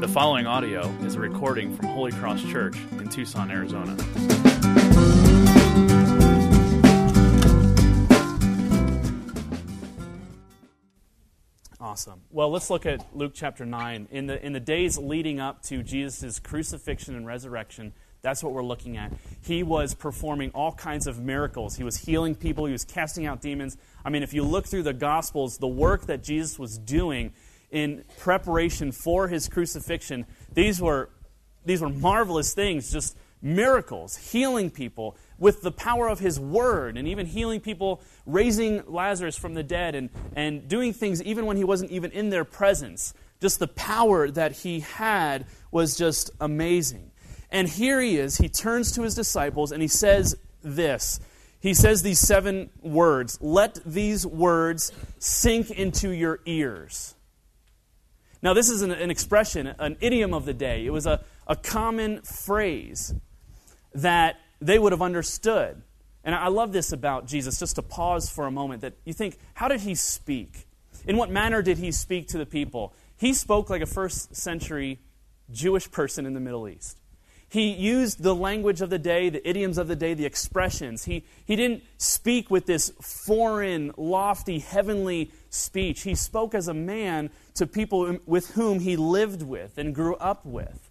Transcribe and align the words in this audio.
The 0.00 0.06
following 0.06 0.46
audio 0.46 0.88
is 1.02 1.16
a 1.16 1.20
recording 1.20 1.74
from 1.74 1.86
Holy 1.86 2.12
Cross 2.12 2.44
Church 2.44 2.76
in 2.92 3.08
Tucson, 3.08 3.50
Arizona. 3.50 3.96
Awesome. 11.80 12.20
Well, 12.30 12.48
let's 12.50 12.70
look 12.70 12.86
at 12.86 13.04
Luke 13.12 13.32
chapter 13.34 13.66
9. 13.66 14.06
In 14.12 14.28
the, 14.28 14.46
in 14.46 14.52
the 14.52 14.60
days 14.60 14.98
leading 14.98 15.40
up 15.40 15.64
to 15.64 15.82
Jesus' 15.82 16.38
crucifixion 16.38 17.16
and 17.16 17.26
resurrection, 17.26 17.92
that's 18.22 18.40
what 18.40 18.52
we're 18.52 18.62
looking 18.62 18.96
at. 18.96 19.12
He 19.42 19.64
was 19.64 19.94
performing 19.94 20.52
all 20.52 20.70
kinds 20.70 21.08
of 21.08 21.18
miracles. 21.18 21.74
He 21.74 21.82
was 21.82 21.96
healing 21.96 22.36
people, 22.36 22.66
he 22.66 22.72
was 22.72 22.84
casting 22.84 23.26
out 23.26 23.40
demons. 23.40 23.76
I 24.04 24.10
mean, 24.10 24.22
if 24.22 24.32
you 24.32 24.44
look 24.44 24.66
through 24.66 24.84
the 24.84 24.92
Gospels, 24.92 25.58
the 25.58 25.66
work 25.66 26.06
that 26.06 26.22
Jesus 26.22 26.56
was 26.56 26.78
doing 26.78 27.32
in 27.70 28.04
preparation 28.18 28.92
for 28.92 29.28
his 29.28 29.48
crucifixion, 29.48 30.26
these 30.52 30.80
were, 30.80 31.10
these 31.64 31.80
were 31.80 31.88
marvelous 31.88 32.54
things, 32.54 32.90
just 32.90 33.16
miracles, 33.40 34.16
healing 34.16 34.70
people 34.70 35.16
with 35.38 35.62
the 35.62 35.70
power 35.70 36.08
of 36.08 36.18
his 36.18 36.40
word, 36.40 36.96
and 36.96 37.06
even 37.06 37.26
healing 37.26 37.60
people, 37.60 38.00
raising 38.26 38.82
Lazarus 38.86 39.36
from 39.36 39.54
the 39.54 39.62
dead, 39.62 39.94
and, 39.94 40.10
and 40.34 40.68
doing 40.68 40.92
things 40.92 41.22
even 41.22 41.46
when 41.46 41.56
he 41.56 41.64
wasn't 41.64 41.90
even 41.90 42.10
in 42.10 42.30
their 42.30 42.44
presence. 42.44 43.14
Just 43.40 43.60
the 43.60 43.68
power 43.68 44.30
that 44.30 44.52
he 44.52 44.80
had 44.80 45.46
was 45.70 45.96
just 45.96 46.30
amazing. 46.40 47.12
And 47.50 47.68
here 47.68 48.00
he 48.00 48.18
is, 48.18 48.38
he 48.38 48.48
turns 48.48 48.92
to 48.92 49.02
his 49.02 49.14
disciples 49.14 49.72
and 49.72 49.80
he 49.80 49.88
says 49.88 50.36
this. 50.62 51.20
He 51.60 51.74
says 51.74 52.02
these 52.02 52.20
seven 52.20 52.70
words 52.82 53.38
Let 53.40 53.80
these 53.84 54.26
words 54.26 54.92
sink 55.18 55.70
into 55.70 56.10
your 56.10 56.40
ears. 56.46 57.14
Now, 58.40 58.54
this 58.54 58.68
is 58.68 58.82
an, 58.82 58.90
an 58.90 59.10
expression, 59.10 59.66
an 59.78 59.96
idiom 60.00 60.32
of 60.32 60.44
the 60.44 60.54
day. 60.54 60.86
It 60.86 60.90
was 60.90 61.06
a, 61.06 61.24
a 61.46 61.56
common 61.56 62.22
phrase 62.22 63.14
that 63.94 64.36
they 64.60 64.78
would 64.78 64.92
have 64.92 65.02
understood. 65.02 65.82
And 66.24 66.34
I 66.34 66.48
love 66.48 66.72
this 66.72 66.92
about 66.92 67.26
Jesus, 67.26 67.58
just 67.58 67.76
to 67.76 67.82
pause 67.82 68.28
for 68.28 68.46
a 68.46 68.50
moment, 68.50 68.82
that 68.82 68.94
you 69.04 69.12
think, 69.12 69.38
how 69.54 69.68
did 69.68 69.80
he 69.80 69.94
speak? 69.94 70.66
In 71.06 71.16
what 71.16 71.30
manner 71.30 71.62
did 71.62 71.78
he 71.78 71.90
speak 71.90 72.28
to 72.28 72.38
the 72.38 72.46
people? 72.46 72.92
He 73.16 73.32
spoke 73.32 73.70
like 73.70 73.82
a 73.82 73.86
first 73.86 74.36
century 74.36 75.00
Jewish 75.50 75.90
person 75.90 76.26
in 76.26 76.34
the 76.34 76.40
Middle 76.40 76.68
East. 76.68 76.98
He 77.50 77.70
used 77.72 78.22
the 78.22 78.34
language 78.34 78.82
of 78.82 78.90
the 78.90 78.98
day, 78.98 79.30
the 79.30 79.46
idioms 79.48 79.78
of 79.78 79.88
the 79.88 79.96
day, 79.96 80.12
the 80.12 80.26
expressions. 80.26 81.04
He, 81.04 81.24
he 81.46 81.56
didn't 81.56 81.82
speak 81.96 82.50
with 82.50 82.66
this 82.66 82.92
foreign, 83.00 83.92
lofty, 83.96 84.58
heavenly 84.58 85.30
speech. 85.48 86.02
He 86.02 86.14
spoke 86.14 86.54
as 86.54 86.68
a 86.68 86.74
man 86.74 87.30
to 87.54 87.66
people 87.66 88.18
with 88.26 88.50
whom 88.50 88.80
he 88.80 88.96
lived 88.96 89.42
with 89.42 89.78
and 89.78 89.94
grew 89.94 90.16
up 90.16 90.44
with. 90.44 90.90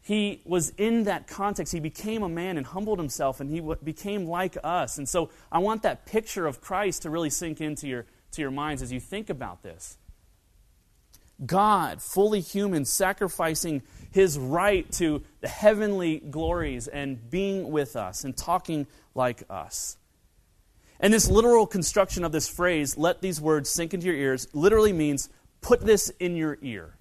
He 0.00 0.40
was 0.46 0.70
in 0.76 1.04
that 1.04 1.26
context. 1.26 1.72
He 1.72 1.80
became 1.80 2.22
a 2.22 2.28
man 2.28 2.56
and 2.56 2.66
humbled 2.66 2.98
himself, 2.98 3.40
and 3.40 3.50
he 3.50 3.62
became 3.82 4.26
like 4.26 4.56
us. 4.64 4.96
And 4.96 5.08
so 5.08 5.30
I 5.52 5.58
want 5.58 5.82
that 5.82 6.06
picture 6.06 6.46
of 6.46 6.60
Christ 6.62 7.02
to 7.02 7.10
really 7.10 7.30
sink 7.30 7.60
into 7.60 7.86
your, 7.86 8.06
to 8.32 8.42
your 8.42 8.50
minds 8.50 8.82
as 8.82 8.92
you 8.92 9.00
think 9.00 9.28
about 9.28 9.62
this. 9.62 9.98
God, 11.44 12.00
fully 12.00 12.40
human, 12.40 12.84
sacrificing 12.84 13.82
his 14.10 14.38
right 14.38 14.90
to 14.92 15.22
the 15.40 15.48
heavenly 15.48 16.18
glories 16.18 16.86
and 16.86 17.30
being 17.30 17.70
with 17.70 17.96
us 17.96 18.24
and 18.24 18.36
talking 18.36 18.86
like 19.14 19.42
us. 19.50 19.96
And 21.00 21.12
this 21.12 21.28
literal 21.28 21.66
construction 21.66 22.24
of 22.24 22.32
this 22.32 22.48
phrase, 22.48 22.96
let 22.96 23.20
these 23.20 23.40
words 23.40 23.68
sink 23.68 23.92
into 23.92 24.06
your 24.06 24.16
ears, 24.16 24.46
literally 24.54 24.92
means 24.92 25.28
put 25.60 25.80
this 25.80 26.10
in 26.20 26.36
your 26.36 26.56
ear. 26.62 26.94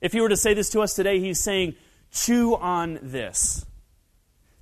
If 0.00 0.12
he 0.12 0.20
were 0.20 0.30
to 0.30 0.36
say 0.36 0.54
this 0.54 0.70
to 0.70 0.80
us 0.80 0.94
today, 0.94 1.20
he's 1.20 1.40
saying, 1.40 1.74
chew 2.10 2.56
on 2.56 2.98
this. 3.02 3.66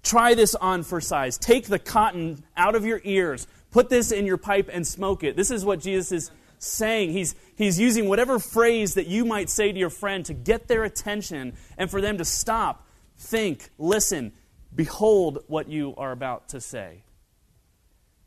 Try 0.02 0.34
this 0.34 0.54
on 0.56 0.82
for 0.82 1.00
size. 1.00 1.38
Take 1.38 1.68
the 1.68 1.78
cotton 1.78 2.42
out 2.56 2.74
of 2.74 2.84
your 2.84 3.00
ears. 3.04 3.46
Put 3.70 3.88
this 3.88 4.10
in 4.10 4.26
your 4.26 4.36
pipe 4.36 4.68
and 4.72 4.86
smoke 4.86 5.22
it. 5.22 5.36
This 5.36 5.50
is 5.50 5.64
what 5.64 5.80
Jesus 5.80 6.12
is 6.12 6.30
saying. 6.62 7.12
He's, 7.12 7.34
he's 7.56 7.78
using 7.78 8.08
whatever 8.08 8.38
phrase 8.38 8.94
that 8.94 9.06
you 9.06 9.24
might 9.24 9.50
say 9.50 9.72
to 9.72 9.78
your 9.78 9.90
friend 9.90 10.24
to 10.26 10.34
get 10.34 10.68
their 10.68 10.84
attention 10.84 11.54
and 11.76 11.90
for 11.90 12.00
them 12.00 12.18
to 12.18 12.24
stop, 12.24 12.86
think, 13.18 13.70
listen, 13.78 14.32
behold 14.74 15.44
what 15.48 15.68
you 15.68 15.94
are 15.96 16.12
about 16.12 16.48
to 16.50 16.60
say. 16.60 17.04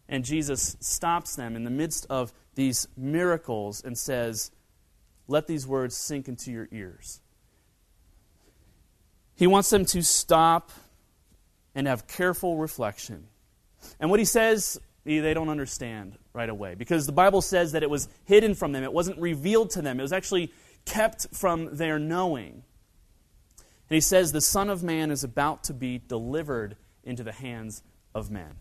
And 0.08 0.24
Jesus 0.24 0.78
stops 0.80 1.36
them 1.36 1.56
in 1.56 1.64
the 1.64 1.72
midst 1.72 2.06
of 2.10 2.32
these 2.54 2.88
miracles 2.96 3.82
and 3.84 3.98
says, 3.98 4.52
Let 5.28 5.48
these 5.48 5.66
words 5.66 5.98
sink 5.98 6.28
into 6.28 6.52
your 6.52 6.68
ears. 6.72 7.22
He 9.36 9.48
wants 9.48 9.70
them 9.70 9.86
to 9.86 10.04
stop 10.04 10.72
and 11.74 11.88
have 11.88 12.08
careful 12.08 12.58
reflection. 12.58 13.28
And 14.00 14.10
what 14.10 14.20
he 14.20 14.26
says 14.26 14.80
they 15.06 15.34
don't 15.34 15.50
understand 15.50 16.18
right 16.34 16.50
away 16.50 16.76
because 16.76 17.06
the 17.06 17.12
Bible 17.12 17.42
says 17.42 17.72
that 17.74 17.84
it 17.84 17.90
was 17.90 18.10
hidden 18.26 18.56
from 18.56 18.72
them, 18.72 18.84
it 18.84 18.92
wasn't 18.92 19.20
revealed 19.20 19.70
to 19.72 19.82
them, 19.82 20.00
it 20.00 20.04
was 20.04 20.14
actually 20.14 20.52
kept 20.86 21.28
from 21.34 21.78
their 21.78 22.00
knowing. 22.00 22.64
And 23.90 23.96
he 23.96 24.02
says, 24.02 24.32
The 24.32 24.42
Son 24.42 24.70
of 24.70 24.84
Man 24.84 25.12
is 25.12 25.24
about 25.24 25.64
to 25.66 25.74
be 25.74 26.00
delivered 26.00 26.76
into 27.04 27.24
the 27.24 27.32
hands 27.32 27.84
of 28.14 28.32
men. 28.32 28.56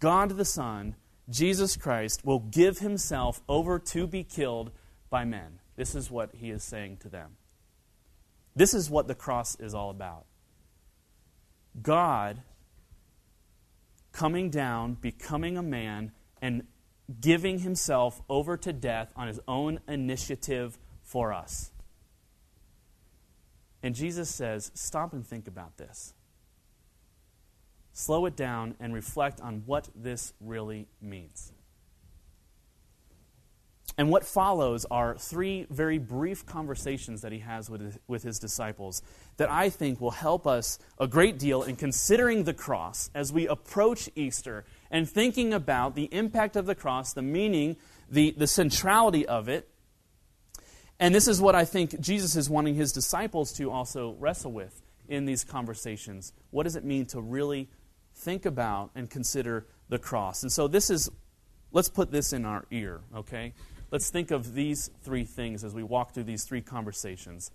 God 0.00 0.30
the 0.30 0.44
Son, 0.44 0.96
Jesus 1.30 1.76
Christ, 1.76 2.24
will 2.24 2.40
give 2.40 2.78
himself 2.78 3.40
over 3.48 3.78
to 3.78 4.06
be 4.06 4.24
killed 4.24 4.72
by 5.08 5.24
men. 5.24 5.60
This 5.76 5.94
is 5.94 6.10
what 6.10 6.30
he 6.34 6.50
is 6.50 6.64
saying 6.64 6.98
to 6.98 7.08
them. 7.08 7.36
This 8.54 8.74
is 8.74 8.90
what 8.90 9.06
the 9.06 9.14
cross 9.14 9.54
is 9.60 9.74
all 9.74 9.90
about. 9.90 10.24
God 11.80 12.42
coming 14.16 14.48
down, 14.48 14.94
becoming 14.94 15.58
a 15.58 15.62
man, 15.62 16.10
and 16.40 16.62
giving 17.20 17.58
himself 17.58 18.22
over 18.30 18.56
to 18.56 18.72
death 18.72 19.12
on 19.14 19.28
his 19.28 19.38
own 19.46 19.78
initiative 19.86 20.78
for 21.02 21.34
us. 21.34 21.70
And 23.82 23.94
Jesus 23.94 24.30
says, 24.30 24.72
Stop 24.74 25.12
and 25.12 25.24
think 25.24 25.46
about 25.46 25.76
this. 25.76 26.14
Slow 27.92 28.24
it 28.24 28.36
down 28.36 28.74
and 28.80 28.94
reflect 28.94 29.40
on 29.40 29.62
what 29.66 29.90
this 29.94 30.32
really 30.40 30.88
means. 31.00 31.52
And 33.98 34.10
what 34.10 34.26
follows 34.26 34.84
are 34.90 35.16
three 35.16 35.66
very 35.70 35.96
brief 35.96 36.44
conversations 36.44 37.22
that 37.22 37.32
he 37.32 37.38
has 37.38 37.70
with 37.70 37.80
his, 37.80 37.98
with 38.06 38.22
his 38.22 38.38
disciples 38.38 39.00
that 39.38 39.50
I 39.50 39.70
think 39.70 40.00
will 40.00 40.10
help 40.10 40.46
us 40.46 40.78
a 40.98 41.06
great 41.06 41.38
deal 41.38 41.62
in 41.62 41.76
considering 41.76 42.44
the 42.44 42.52
cross 42.52 43.10
as 43.14 43.32
we 43.32 43.48
approach 43.48 44.10
Easter 44.14 44.66
and 44.90 45.08
thinking 45.08 45.54
about 45.54 45.94
the 45.94 46.12
impact 46.12 46.56
of 46.56 46.66
the 46.66 46.74
cross, 46.74 47.14
the 47.14 47.22
meaning, 47.22 47.76
the, 48.10 48.34
the 48.36 48.46
centrality 48.46 49.26
of 49.26 49.48
it. 49.48 49.68
And 51.00 51.14
this 51.14 51.26
is 51.26 51.40
what 51.40 51.54
I 51.54 51.64
think 51.64 51.98
Jesus 51.98 52.36
is 52.36 52.50
wanting 52.50 52.74
his 52.74 52.92
disciples 52.92 53.52
to 53.54 53.70
also 53.70 54.14
wrestle 54.18 54.52
with 54.52 54.82
in 55.08 55.24
these 55.24 55.42
conversations. 55.42 56.34
What 56.50 56.64
does 56.64 56.76
it 56.76 56.84
mean 56.84 57.06
to 57.06 57.20
really 57.20 57.70
think 58.14 58.44
about 58.44 58.90
and 58.94 59.08
consider 59.08 59.66
the 59.88 59.98
cross? 59.98 60.42
And 60.42 60.52
so 60.52 60.68
this 60.68 60.90
is, 60.90 61.10
let's 61.72 61.88
put 61.88 62.10
this 62.10 62.32
in 62.34 62.44
our 62.44 62.66
ear, 62.70 63.00
okay? 63.14 63.54
Let's 63.90 64.10
think 64.10 64.30
of 64.30 64.54
these 64.54 64.90
three 65.02 65.24
things 65.24 65.64
as 65.64 65.74
we 65.74 65.82
walk 65.82 66.12
through 66.12 66.24
these 66.24 66.44
three 66.44 66.62
conversations. 66.62 67.50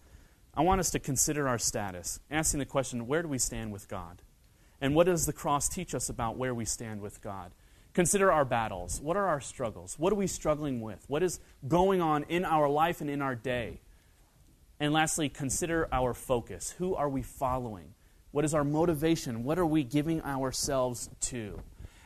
I 0.54 0.62
want 0.62 0.80
us 0.80 0.90
to 0.92 1.00
consider 1.00 1.48
our 1.48 1.58
status, 1.58 2.20
asking 2.30 2.60
the 2.60 2.66
question 2.66 3.08
where 3.08 3.22
do 3.22 3.28
we 3.28 3.38
stand 3.38 3.72
with 3.72 3.88
God? 3.88 4.22
And 4.82 4.96
what 4.96 5.06
does 5.06 5.26
the 5.26 5.34
cross 5.34 5.70
teach 5.70 5.94
us 5.94 6.10
about 6.10 6.38
where 6.38 6.54
we 6.54 6.66
stand 6.66 7.02
with 7.02 7.22
God? 7.22 7.52
Consider 7.94 8.32
our 8.32 8.46
battles. 8.46 9.02
What 9.02 9.18
are 9.18 9.28
our 9.28 9.42
struggles? 9.42 10.00
What 10.00 10.12
are 10.14 10.18
we 10.18 10.28
struggling 10.28 10.82
with? 10.82 11.04
What 11.08 11.24
is 11.24 11.40
going 11.68 12.02
on 12.02 12.24
in 12.30 12.46
our 12.46 12.70
life 12.70 13.02
and 13.02 13.10
in 13.10 13.22
our 13.22 13.36
day? 13.36 13.82
And 14.80 14.94
lastly, 14.94 15.30
consider 15.30 15.88
our 15.92 16.14
focus. 16.14 16.72
Who 16.80 16.96
are 16.96 17.10
we 17.10 17.22
following? 17.22 17.94
What 18.32 18.46
is 18.46 18.54
our 18.54 18.64
motivation? 18.64 19.44
What 19.44 19.60
are 19.60 19.66
we 19.66 19.84
giving 19.84 20.22
ourselves 20.24 21.10
to? 21.22 21.62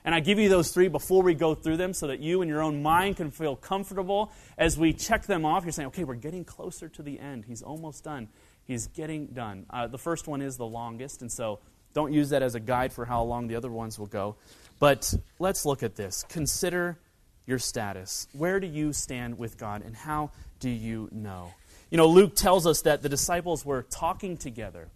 And 0.06 0.13
I 0.13 0.19
give 0.19 0.38
you 0.38 0.50
those 0.50 0.69
three 0.69 0.88
before 0.88 1.24
we 1.24 1.34
go 1.34 1.56
through 1.56 1.78
them 1.78 1.92
so 1.92 2.07
that 2.07 2.19
you 2.19 2.44
and 2.44 2.50
your 2.50 2.62
own 2.62 2.84
mind 2.84 3.18
can 3.18 3.31
feel 3.31 3.56
comfortable 3.56 4.31
as 4.56 4.78
we 4.78 4.94
check 4.94 5.25
them 5.25 5.46
off. 5.46 5.66
You're 5.66 5.72
saying, 5.72 5.88
okay, 5.88 6.04
we're 6.04 6.13
getting 6.13 6.46
closer 6.46 6.88
to 6.90 7.02
the 7.02 7.19
end. 7.19 7.46
He's 7.46 7.63
almost 7.63 8.04
done. 8.04 8.30
He's 8.66 8.86
getting 8.86 9.28
done. 9.28 9.66
Uh, 9.68 9.88
the 9.88 9.98
first 9.98 10.28
one 10.28 10.42
is 10.42 10.57
the 10.57 10.66
longest, 10.66 11.22
and 11.22 11.31
so 11.31 11.60
don't 11.94 12.13
use 12.13 12.30
that 12.30 12.44
as 12.44 12.54
a 12.54 12.60
guide 12.60 12.94
for 12.94 13.06
how 13.06 13.24
long 13.24 13.48
the 13.48 13.56
other 13.56 13.72
ones 13.72 13.98
will 13.98 14.06
go. 14.06 14.36
But 14.80 15.12
let's 15.40 15.66
look 15.66 15.81
at 15.81 15.96
this. 15.96 16.24
Consider 16.30 17.00
your 17.48 17.57
status. 17.57 18.28
Where 18.34 18.60
do 18.60 18.68
you 18.68 18.94
stand 18.94 19.40
with 19.40 19.57
God, 19.57 19.81
and 19.84 19.96
how 19.96 20.31
do 20.60 20.69
you 20.69 21.10
know? 21.12 21.52
You 21.90 21.98
know, 21.98 22.07
Luke 22.07 22.36
tells 22.36 22.68
us 22.68 22.81
that 22.84 23.02
the 23.02 23.10
disciples 23.10 23.66
were 23.66 23.81
talking 23.81 24.38
together 24.38 24.90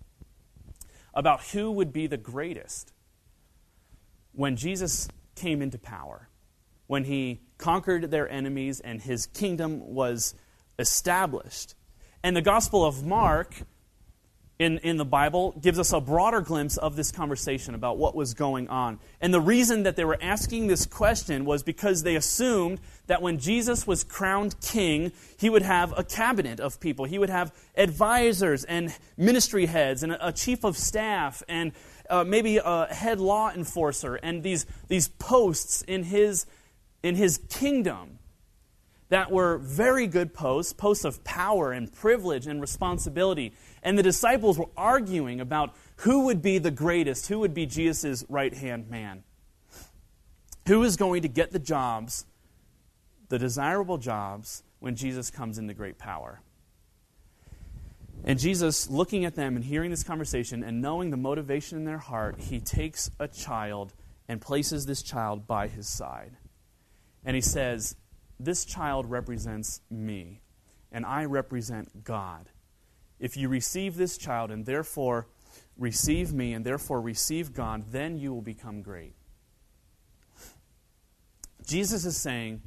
about 1.16 1.42
who 1.46 1.72
would 1.72 1.92
be 1.92 2.06
the 2.06 2.18
greatest 2.18 2.92
when 4.40 4.56
Jesus 4.56 5.10
came 5.36 5.62
into 5.62 5.78
power, 5.78 6.30
when 6.88 7.04
he 7.04 7.42
conquered 7.58 8.10
their 8.10 8.30
enemies 8.30 8.80
and 8.80 9.02
his 9.02 9.26
kingdom 9.26 9.94
was 9.94 10.34
established, 10.80 11.76
And 12.24 12.38
the 12.38 12.42
Gospel 12.42 12.86
of 12.86 13.06
Mark 13.06 13.54
in, 14.60 14.78
in 14.80 14.96
the 14.96 15.06
Bible 15.06 15.58
gives 15.62 15.78
us 15.78 15.94
a 15.94 16.00
broader 16.00 16.40
glimpse 16.40 16.78
of 16.78 16.98
this 16.98 17.12
conversation 17.12 17.76
about 17.76 17.98
what 17.98 18.14
was 18.14 18.34
going 18.34 18.68
on. 18.68 19.00
And 19.20 19.34
the 19.34 19.42
reason 19.42 19.84
that 19.84 19.96
they 19.96 20.04
were 20.04 20.18
asking 20.22 20.68
this 20.68 20.86
question 20.86 21.46
was 21.46 21.62
because 21.62 22.04
they 22.04 22.16
assumed 22.16 22.80
that 23.08 23.22
when 23.22 23.40
Jesus 23.40 23.88
was 23.88 24.04
crowned 24.04 24.60
king, 24.62 25.14
he 25.38 25.50
would 25.50 25.64
have 25.64 25.98
a 25.98 26.04
cabinet 26.04 26.60
of 26.60 26.80
people. 26.80 27.06
He 27.06 27.18
would 27.18 27.30
have 27.30 27.54
advisors 27.76 28.66
and 28.66 28.94
ministry 29.18 29.66
heads 29.66 30.04
and 30.04 30.14
a, 30.14 30.34
chief 30.34 30.64
of 30.64 30.78
staff 30.78 31.42
and 31.48 31.72
uh, 32.10 32.24
maybe 32.24 32.58
a 32.58 32.88
head 32.88 33.20
law 33.20 33.52
enforcer 33.52 34.16
and 34.16 34.44
these, 34.44 34.66
these 34.88 35.08
posts 35.08 35.82
in 35.84 36.04
his, 36.04 36.46
in 37.04 37.16
his 37.16 37.40
kingdom 37.50 38.20
that 39.10 39.32
were 39.32 39.58
very 39.58 40.08
good 40.08 40.34
posts, 40.34 40.72
posts 40.72 41.04
of 41.04 41.24
power 41.24 41.72
and 41.72 41.92
privilege 41.92 42.48
and 42.48 42.62
responsibility. 42.62 43.54
And 43.82 43.98
the 43.98 44.04
disciples 44.04 44.58
were 44.58 44.70
arguing 44.78 45.42
about 45.42 45.76
who 45.98 46.26
would 46.26 46.42
be 46.42 46.60
the 46.60 46.72
greatest, 46.72 47.28
who 47.28 47.40
would 47.40 47.54
be 47.54 47.66
Jesus' 47.66 48.24
right 48.30 48.54
hand 48.54 48.90
man. 48.90 49.24
Who 50.68 50.84
is 50.84 50.96
going 50.96 51.24
to 51.24 51.28
get 51.28 51.52
the 51.52 51.60
jobs, 51.60 52.26
the 53.30 53.40
desirable 53.40 53.98
jobs, 53.98 54.64
when 54.80 54.96
Jesus 54.96 55.32
comes 55.32 55.58
into 55.58 55.74
great 55.74 55.98
power? 55.98 56.42
And 58.24 58.40
Jesus, 58.40 58.90
looking 58.90 59.26
at 59.26 59.36
them 59.36 59.56
and 59.56 59.64
hearing 59.64 59.90
this 59.90 60.04
conversation 60.04 60.64
and 60.64 60.82
knowing 60.82 61.10
the 61.10 61.18
motivation 61.18 61.78
in 61.78 61.86
their 61.86 62.00
heart, 62.00 62.40
he 62.40 62.60
takes 62.60 63.10
a 63.20 63.28
child 63.28 63.94
and 64.28 64.42
places 64.42 64.86
this 64.86 65.02
child 65.02 65.48
by 65.48 65.68
his 65.68 65.88
side. 65.88 66.38
And 67.24 67.36
he 67.36 67.42
says, 67.42 67.96
This 68.40 68.66
child 68.66 69.10
represents 69.10 69.82
me, 69.90 70.42
and 70.92 71.06
I 71.06 71.26
represent 71.26 72.04
God. 72.04 72.50
If 73.20 73.36
you 73.36 73.50
receive 73.50 73.96
this 73.96 74.18
child 74.18 74.52
and 74.52 74.66
therefore 74.66 75.28
receive 75.78 76.34
me 76.34 76.54
and 76.54 76.66
therefore 76.66 77.02
receive 77.02 77.54
God, 77.54 77.92
then 77.92 78.18
you 78.18 78.34
will 78.34 78.42
become 78.42 78.82
great. 78.82 79.16
Jesus 81.66 82.06
is 82.06 82.18
saying, 82.18 82.62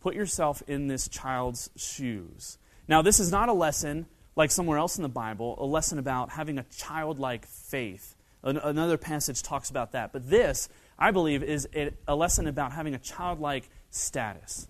put 0.00 0.14
yourself 0.14 0.62
in 0.66 0.86
this 0.86 1.08
child's 1.08 1.70
shoes. 1.76 2.58
Now, 2.86 3.00
this 3.00 3.18
is 3.18 3.30
not 3.30 3.48
a 3.48 3.54
lesson 3.54 4.06
like 4.36 4.50
somewhere 4.50 4.78
else 4.78 4.96
in 4.96 5.02
the 5.02 5.08
Bible, 5.08 5.56
a 5.58 5.66
lesson 5.66 5.98
about 5.98 6.30
having 6.30 6.58
a 6.58 6.64
childlike 6.64 7.46
faith. 7.46 8.16
Another 8.42 8.98
passage 8.98 9.42
talks 9.42 9.70
about 9.70 9.92
that. 9.92 10.12
But 10.12 10.28
this, 10.28 10.68
I 10.98 11.12
believe, 11.12 11.42
is 11.42 11.68
a 12.06 12.14
lesson 12.14 12.46
about 12.46 12.72
having 12.72 12.94
a 12.94 12.98
childlike 12.98 13.68
status. 13.90 14.68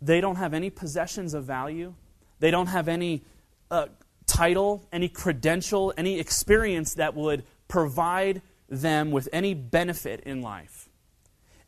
They 0.00 0.20
don't 0.20 0.36
have 0.36 0.54
any 0.54 0.70
possessions 0.70 1.34
of 1.34 1.44
value. 1.44 1.94
They 2.40 2.50
don't 2.50 2.66
have 2.66 2.88
any 2.88 3.22
uh, 3.70 3.86
title, 4.26 4.86
any 4.92 5.08
credential, 5.08 5.92
any 5.96 6.18
experience 6.18 6.94
that 6.94 7.14
would 7.14 7.44
provide 7.68 8.42
them 8.68 9.10
with 9.10 9.28
any 9.32 9.54
benefit 9.54 10.20
in 10.20 10.42
life. 10.42 10.88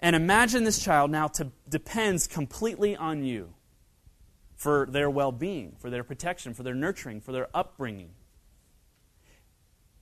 And 0.00 0.14
imagine 0.14 0.64
this 0.64 0.82
child 0.82 1.10
now 1.10 1.28
to, 1.28 1.50
depends 1.68 2.26
completely 2.26 2.96
on 2.96 3.24
you 3.24 3.54
for 4.64 4.86
their 4.86 5.10
well 5.10 5.30
being, 5.30 5.76
for 5.78 5.90
their 5.90 6.02
protection, 6.02 6.54
for 6.54 6.62
their 6.62 6.74
nurturing, 6.74 7.20
for 7.20 7.32
their 7.32 7.48
upbringing. 7.52 8.08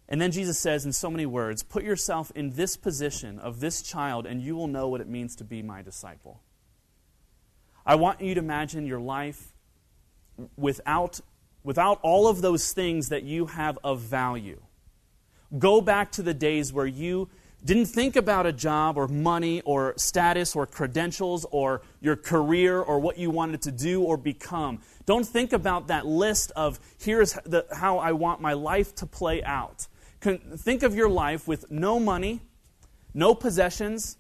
And 0.09 0.20
then 0.20 0.31
Jesus 0.31 0.56
says 0.56 0.87
in 0.87 0.93
so 0.93 1.11
many 1.11 1.26
words, 1.26 1.64
Put 1.64 1.82
yourself 1.82 2.31
in 2.37 2.50
this 2.50 2.76
position 2.76 3.41
of 3.41 3.59
this 3.59 3.82
child, 3.82 4.25
and 4.25 4.41
you 4.41 4.55
will 4.55 4.69
know 4.69 4.87
what 4.87 5.00
it 5.00 5.09
means 5.09 5.35
to 5.37 5.44
be 5.44 5.62
my 5.62 5.82
disciple. 5.82 6.43
I 7.85 7.97
want 7.97 8.20
you 8.20 8.35
to 8.35 8.41
imagine 8.41 8.87
your 8.87 9.00
life 9.00 9.53
without, 10.56 11.19
without 11.64 11.99
all 12.03 12.29
of 12.29 12.41
those 12.41 12.73
things 12.73 13.09
that 13.09 13.25
you 13.25 13.47
have 13.47 13.81
of 13.82 13.99
value. 13.99 14.61
Go 15.59 15.81
back 15.81 16.12
to 16.12 16.23
the 16.23 16.35
days 16.35 16.73
where 16.73 16.87
you 16.87 17.29
didn't 17.64 17.87
think 17.87 18.17
about 18.17 18.47
a 18.47 18.53
job 18.53 18.97
or 18.97 19.06
money 19.06 19.61
or 19.62 19.94
status 19.97 20.56
or 20.56 20.67
credentials 20.67 21.47
or 21.50 21.82
your 22.00 22.17
career 22.17 22.81
or 22.81 22.99
what 22.99 23.19
you 23.19 23.31
wanted 23.31 23.62
to 23.62 23.70
do 23.70 24.03
or 24.03 24.17
become. 24.17 24.81
Don't 25.06 25.26
think 25.26 25.53
about 25.53 25.87
that 25.87 26.05
list 26.05 26.50
of 26.56 26.81
here's 26.99 27.35
the, 27.44 27.67
how 27.73 27.99
I 27.99 28.12
want 28.12 28.41
my 28.41 28.53
life 28.53 28.94
to 28.97 29.06
play 29.06 29.43
out. 29.44 29.87
Think 30.20 30.82
of 30.82 30.94
your 30.94 31.09
life 31.09 31.47
with 31.47 31.70
no 31.70 32.00
money, 32.00 32.43
no 33.14 33.35
possessions, 33.35 34.17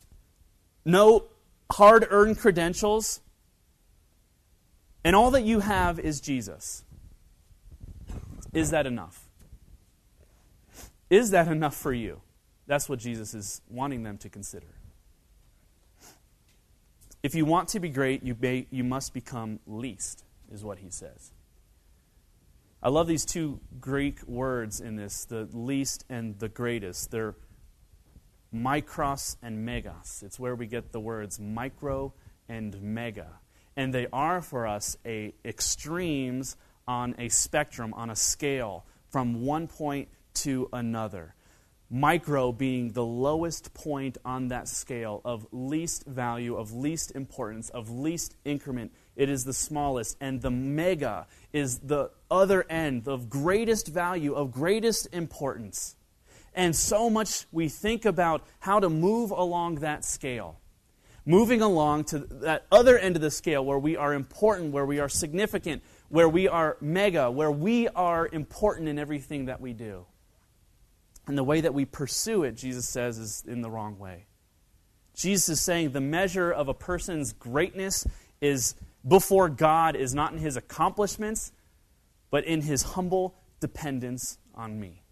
no 0.84 1.24
hard 1.70 2.06
earned 2.10 2.38
credentials, 2.38 3.20
and 5.04 5.16
all 5.16 5.30
that 5.32 5.42
you 5.42 5.60
have 5.60 5.98
is 5.98 6.20
Jesus. 6.20 6.84
Is 8.52 8.70
that 8.70 8.86
enough? 8.86 9.28
Is 11.10 11.30
that 11.30 11.48
enough 11.48 11.74
for 11.74 11.92
you? 11.92 12.20
That's 12.66 12.88
what 12.88 12.98
Jesus 12.98 13.34
is 13.34 13.60
wanting 13.68 14.02
them 14.02 14.18
to 14.18 14.28
consider. 14.28 14.66
If 17.22 17.34
you 17.34 17.44
want 17.44 17.68
to 17.68 17.80
be 17.80 17.88
great, 17.88 18.22
you, 18.22 18.36
may, 18.40 18.66
you 18.70 18.84
must 18.84 19.14
become 19.14 19.60
least, 19.66 20.24
is 20.50 20.64
what 20.64 20.78
he 20.78 20.90
says. 20.90 21.32
I 22.82 22.88
love 22.88 23.06
these 23.06 23.24
two 23.24 23.60
Greek 23.80 24.26
words 24.26 24.80
in 24.80 24.96
this 24.96 25.24
the 25.24 25.48
least 25.52 26.04
and 26.08 26.36
the 26.40 26.48
greatest. 26.48 27.12
They're 27.12 27.36
mikros 28.52 29.36
and 29.40 29.64
megas. 29.64 30.22
It's 30.24 30.38
where 30.38 30.56
we 30.56 30.66
get 30.66 30.90
the 30.90 30.98
words 30.98 31.38
micro 31.38 32.12
and 32.48 32.80
mega 32.82 33.28
and 33.76 33.92
they 33.92 34.06
are 34.12 34.40
for 34.40 34.66
us 34.66 34.96
a 35.04 35.34
extremes 35.44 36.56
on 36.86 37.14
a 37.18 37.28
spectrum 37.28 37.94
on 37.94 38.10
a 38.10 38.16
scale 38.16 38.84
from 39.08 39.44
one 39.44 39.66
point 39.66 40.08
to 40.34 40.68
another 40.72 41.34
micro 41.92 42.50
being 42.50 42.92
the 42.92 43.04
lowest 43.04 43.74
point 43.74 44.16
on 44.24 44.48
that 44.48 44.66
scale 44.66 45.20
of 45.26 45.46
least 45.52 46.06
value 46.06 46.56
of 46.56 46.72
least 46.72 47.12
importance 47.14 47.68
of 47.68 47.90
least 47.90 48.34
increment. 48.46 48.90
It 49.14 49.28
is 49.28 49.44
the 49.44 49.52
smallest. 49.52 50.16
And 50.18 50.40
the 50.40 50.50
mega 50.50 51.26
is 51.52 51.80
the 51.80 52.10
other 52.30 52.64
end 52.70 53.06
of 53.06 53.28
greatest 53.28 53.88
value 53.88 54.32
of 54.32 54.50
greatest 54.50 55.06
importance. 55.12 55.94
And 56.54 56.74
so 56.74 57.10
much 57.10 57.44
we 57.52 57.68
think 57.68 58.06
about 58.06 58.42
how 58.60 58.80
to 58.80 58.88
move 58.88 59.30
along 59.30 59.76
that 59.76 60.02
scale. 60.04 60.58
Moving 61.26 61.60
along 61.60 62.04
to 62.04 62.18
that 62.18 62.66
other 62.72 62.98
end 62.98 63.16
of 63.16 63.22
the 63.22 63.30
scale 63.30 63.64
where 63.64 63.78
we 63.78 63.96
are 63.98 64.14
important, 64.14 64.72
where 64.72 64.86
we 64.86 64.98
are 64.98 65.10
significant, 65.10 65.82
where 66.08 66.28
we 66.28 66.48
are 66.48 66.78
mega, 66.80 67.30
where 67.30 67.52
we 67.52 67.86
are 67.88 68.28
important 68.32 68.88
in 68.88 68.98
everything 68.98 69.44
that 69.44 69.60
we 69.60 69.74
do. 69.74 70.06
And 71.26 71.38
the 71.38 71.44
way 71.44 71.60
that 71.60 71.74
we 71.74 71.84
pursue 71.84 72.42
it, 72.44 72.56
Jesus 72.56 72.88
says, 72.88 73.18
is 73.18 73.44
in 73.46 73.62
the 73.62 73.70
wrong 73.70 73.98
way. 73.98 74.26
Jesus 75.14 75.48
is 75.48 75.60
saying 75.60 75.92
the 75.92 76.00
measure 76.00 76.50
of 76.50 76.68
a 76.68 76.74
person's 76.74 77.32
greatness 77.32 78.06
is 78.40 78.74
before 79.06 79.48
God 79.48 79.94
is 79.94 80.14
not 80.14 80.32
in 80.32 80.38
his 80.38 80.56
accomplishments, 80.56 81.52
but 82.30 82.44
in 82.44 82.62
his 82.62 82.82
humble 82.82 83.34
dependence 83.60 84.38
on 84.54 84.80
me. 84.80 85.02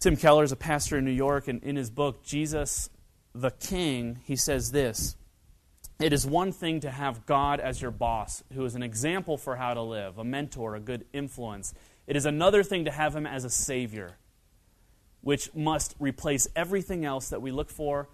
Tim 0.00 0.16
Keller 0.16 0.42
is 0.42 0.50
a 0.50 0.56
pastor 0.56 0.98
in 0.98 1.04
New 1.04 1.12
York, 1.12 1.46
and 1.46 1.62
in 1.62 1.76
his 1.76 1.90
book, 1.90 2.24
Jesus 2.24 2.90
the 3.34 3.50
King, 3.50 4.20
he 4.24 4.36
says 4.36 4.72
this 4.72 5.16
It 6.00 6.12
is 6.12 6.26
one 6.26 6.52
thing 6.52 6.80
to 6.80 6.90
have 6.90 7.26
God 7.26 7.60
as 7.60 7.80
your 7.80 7.90
boss, 7.90 8.42
who 8.52 8.64
is 8.64 8.74
an 8.74 8.82
example 8.82 9.36
for 9.36 9.56
how 9.56 9.74
to 9.74 9.82
live, 9.82 10.18
a 10.18 10.24
mentor, 10.24 10.74
a 10.74 10.80
good 10.80 11.06
influence. 11.12 11.72
It 12.06 12.16
is 12.16 12.26
another 12.26 12.62
thing 12.62 12.84
to 12.84 12.90
have 12.90 13.14
him 13.14 13.26
as 13.26 13.44
a 13.44 13.50
savior, 13.50 14.18
which 15.20 15.54
must 15.54 15.94
replace 15.98 16.48
everything 16.56 17.04
else 17.04 17.28
that 17.30 17.42
we 17.42 17.50
look 17.50 17.70
for, 17.70 18.08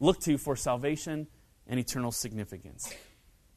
look 0.00 0.20
to 0.20 0.38
for 0.38 0.56
salvation 0.56 1.26
and 1.66 1.78
eternal 1.78 2.12
significance. 2.12 2.92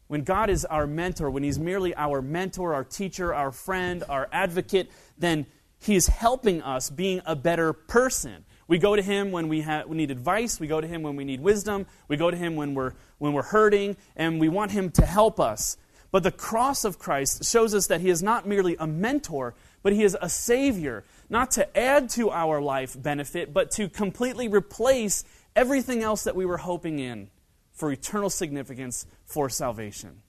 When 0.08 0.24
God 0.24 0.50
is 0.50 0.66
our 0.66 0.88
mentor, 0.88 1.30
when 1.30 1.44
he's 1.44 1.60
merely 1.60 1.96
our 1.96 2.22
mentor, 2.22 2.74
our 2.74 2.84
teacher, 2.84 3.34
our 3.34 3.52
friend, 3.52 4.04
our 4.10 4.28
advocate, 4.32 4.92
then 5.18 5.46
He's 5.80 6.08
helping 6.08 6.62
us 6.62 6.90
being 6.90 7.22
a 7.26 7.36
better 7.36 7.72
person. 7.72 8.46
We 8.68 8.78
go 8.78 8.96
to 8.96 9.02
Him 9.02 9.32
when 9.32 9.48
we, 9.48 9.66
we 9.88 9.98
need 9.98 10.12
advice. 10.12 10.60
We 10.60 10.68
go 10.68 10.82
to 10.82 10.88
Him 10.88 11.02
when 11.04 11.16
we 11.16 11.24
need 11.24 11.40
wisdom. 11.40 11.88
We 12.08 12.18
go 12.18 12.30
to 12.30 12.38
Him 12.38 12.56
when 12.56 12.76
we're, 12.76 12.94
when 13.18 13.34
we're 13.34 13.44
hurting, 13.44 13.96
and 14.16 14.40
we 14.40 14.50
want 14.50 14.72
Him 14.72 14.92
to 14.92 15.06
help 15.06 15.40
us. 15.40 15.78
But 16.12 16.24
the 16.24 16.32
cross 16.32 16.84
of 16.84 17.00
Christ 17.00 17.46
shows 17.46 17.74
us 17.74 17.88
that 17.88 18.02
He 18.02 18.10
is 18.10 18.22
not 18.22 18.48
merely 18.48 18.76
a 18.78 18.88
mentor, 18.88 19.56
but 19.82 19.94
He 19.94 20.04
is 20.04 20.18
a 20.22 20.30
Savior, 20.30 21.04
not 21.30 21.52
to 21.52 21.78
add 21.78 22.10
to 22.12 22.30
our 22.30 22.62
life 22.62 23.02
benefit, 23.02 23.54
but 23.54 23.72
to 23.72 23.90
completely 23.90 24.48
replace 24.48 25.24
everything 25.56 26.04
else 26.04 26.24
that 26.24 26.36
we 26.36 26.46
were 26.46 26.58
hoping 26.58 27.00
in 27.00 27.30
for 27.74 27.92
eternal 27.92 28.30
significance 28.30 29.06
for 29.26 29.50
salvation. 29.50 30.22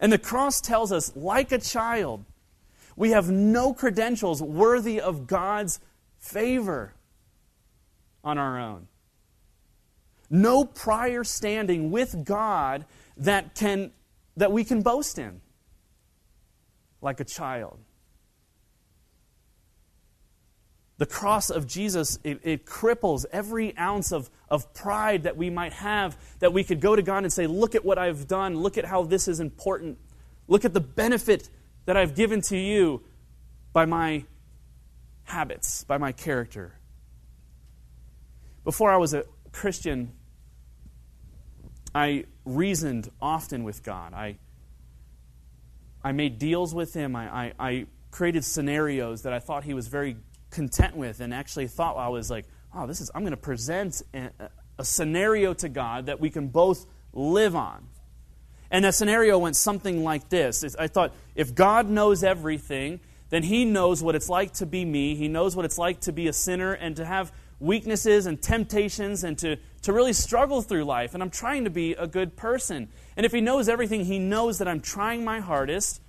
And 0.00 0.12
the 0.12 0.18
cross 0.18 0.60
tells 0.60 0.92
us, 0.92 1.14
like 1.14 1.52
a 1.52 1.58
child, 1.58 2.24
we 2.96 3.10
have 3.10 3.30
no 3.30 3.72
credentials 3.72 4.42
worthy 4.42 5.00
of 5.00 5.26
God's 5.26 5.80
favor 6.18 6.94
on 8.22 8.38
our 8.38 8.58
own. 8.58 8.88
No 10.28 10.64
prior 10.64 11.24
standing 11.24 11.90
with 11.90 12.24
God 12.24 12.84
that 13.16 13.54
can 13.54 13.90
that 14.36 14.52
we 14.52 14.64
can 14.64 14.82
boast 14.82 15.18
in 15.18 15.40
like 17.02 17.20
a 17.20 17.24
child. 17.24 17.78
The 21.00 21.06
cross 21.06 21.48
of 21.48 21.66
Jesus, 21.66 22.18
it, 22.24 22.40
it, 22.42 22.66
cripples 22.66 23.24
every 23.32 23.74
ounce 23.78 24.12
of, 24.12 24.28
of 24.50 24.74
pride 24.74 25.22
that 25.22 25.34
we 25.34 25.48
might 25.48 25.72
have, 25.72 26.14
that 26.40 26.52
we 26.52 26.62
could 26.62 26.78
go 26.78 26.94
to 26.94 27.00
God 27.00 27.22
and 27.22 27.32
say, 27.32 27.46
Look 27.46 27.74
at 27.74 27.86
what 27.86 27.96
I've 27.96 28.28
done. 28.28 28.58
Look 28.58 28.76
at 28.76 28.84
how 28.84 29.04
this 29.04 29.26
is 29.26 29.40
important. 29.40 29.96
Look 30.46 30.66
at 30.66 30.74
the 30.74 30.80
benefit 30.80 31.48
that 31.86 31.96
I've 31.96 32.14
given 32.14 32.42
to 32.42 32.56
you 32.58 33.02
by 33.72 33.86
my 33.86 34.26
habits, 35.22 35.84
by 35.84 35.96
my 35.96 36.12
character. 36.12 36.74
Before 38.62 38.90
I 38.90 38.98
was 38.98 39.14
a 39.14 39.24
Christian, 39.52 40.12
I 41.94 42.26
reasoned 42.44 43.10
often 43.22 43.64
with 43.64 43.82
God. 43.82 44.12
I, 44.12 44.36
I 46.04 46.12
made 46.12 46.38
deals 46.38 46.74
with 46.74 46.92
Him. 46.92 47.16
I, 47.16 47.46
I, 47.46 47.52
I 47.58 47.86
created 48.10 48.44
scenarios 48.44 49.22
that 49.22 49.32
I 49.32 49.38
thought 49.38 49.64
He 49.64 49.72
was 49.72 49.88
very 49.88 50.18
content 50.50 50.96
with, 50.96 51.20
and 51.20 51.32
actually 51.32 51.68
thought 51.68 51.96
I 51.96 52.08
was 52.08 52.30
like, 52.30 52.46
oh, 52.74 52.86
this 52.86 53.00
is, 53.00 53.10
I'm 53.14 53.22
going 53.22 53.32
to 53.32 53.36
present 53.36 54.02
a, 54.14 54.30
a 54.78 54.84
scenario 54.84 55.54
to 55.54 55.68
God 55.68 56.06
that 56.06 56.20
we 56.20 56.30
can 56.30 56.48
both 56.48 56.86
live 57.12 57.56
on. 57.56 57.86
And 58.70 58.84
that 58.84 58.94
scenario 58.94 59.38
went 59.38 59.56
something 59.56 60.04
like 60.04 60.28
this. 60.28 60.76
I 60.78 60.86
thought, 60.86 61.12
if 61.34 61.54
God 61.54 61.88
knows 61.88 62.22
everything, 62.22 63.00
then 63.30 63.42
He 63.42 63.64
knows 63.64 64.02
what 64.02 64.14
it's 64.14 64.28
like 64.28 64.52
to 64.54 64.66
be 64.66 64.84
me. 64.84 65.16
He 65.16 65.28
knows 65.28 65.56
what 65.56 65.64
it's 65.64 65.78
like 65.78 66.00
to 66.02 66.12
be 66.12 66.28
a 66.28 66.32
sinner 66.32 66.72
and 66.72 66.96
to 66.96 67.04
have 67.04 67.32
weaknesses 67.58 68.26
and 68.26 68.40
temptations 68.40 69.24
and 69.24 69.36
to, 69.38 69.56
to 69.82 69.92
really 69.92 70.12
struggle 70.12 70.62
through 70.62 70.84
life. 70.84 71.14
And 71.14 71.22
I'm 71.22 71.30
trying 71.30 71.64
to 71.64 71.70
be 71.70 71.92
a 71.92 72.06
good 72.06 72.36
person. 72.36 72.88
And 73.16 73.26
if 73.26 73.32
He 73.32 73.40
knows 73.40 73.68
everything, 73.68 74.04
He 74.04 74.18
knows 74.18 74.58
that 74.58 74.68
I'm 74.68 74.80
trying 74.80 75.24
my 75.24 75.40
hardest. 75.40 76.00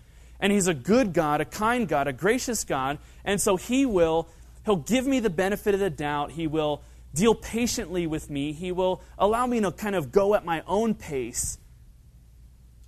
And 0.41 0.51
He's 0.51 0.67
a 0.67 0.74
good 0.74 1.13
God, 1.13 1.39
a 1.39 1.45
kind 1.45 1.88
God, 1.88 2.07
a 2.07 2.13
gracious 2.13 2.65
God. 2.65 2.98
And 3.24 3.39
so 3.39 3.55
He 3.55 3.86
will, 3.86 4.27
He'll 4.65 4.75
give 4.75 5.07
me 5.07 5.21
the 5.21 5.29
benefit 5.29 5.74
of 5.74 5.79
the 5.79 5.89
doubt. 5.89 6.31
He 6.31 6.48
will 6.48 6.81
deal 7.13 7.36
patiently 7.36 8.07
with 8.07 8.29
me. 8.29 8.51
He 8.51 8.74
will 8.74 9.01
allow 9.17 9.45
me 9.45 9.62
to 9.62 9.71
kind 9.71 9.95
of 9.95 10.12
go 10.12 10.33
at 10.33 10.43
my 10.43 10.63
own 10.67 10.95
pace. 10.95 11.57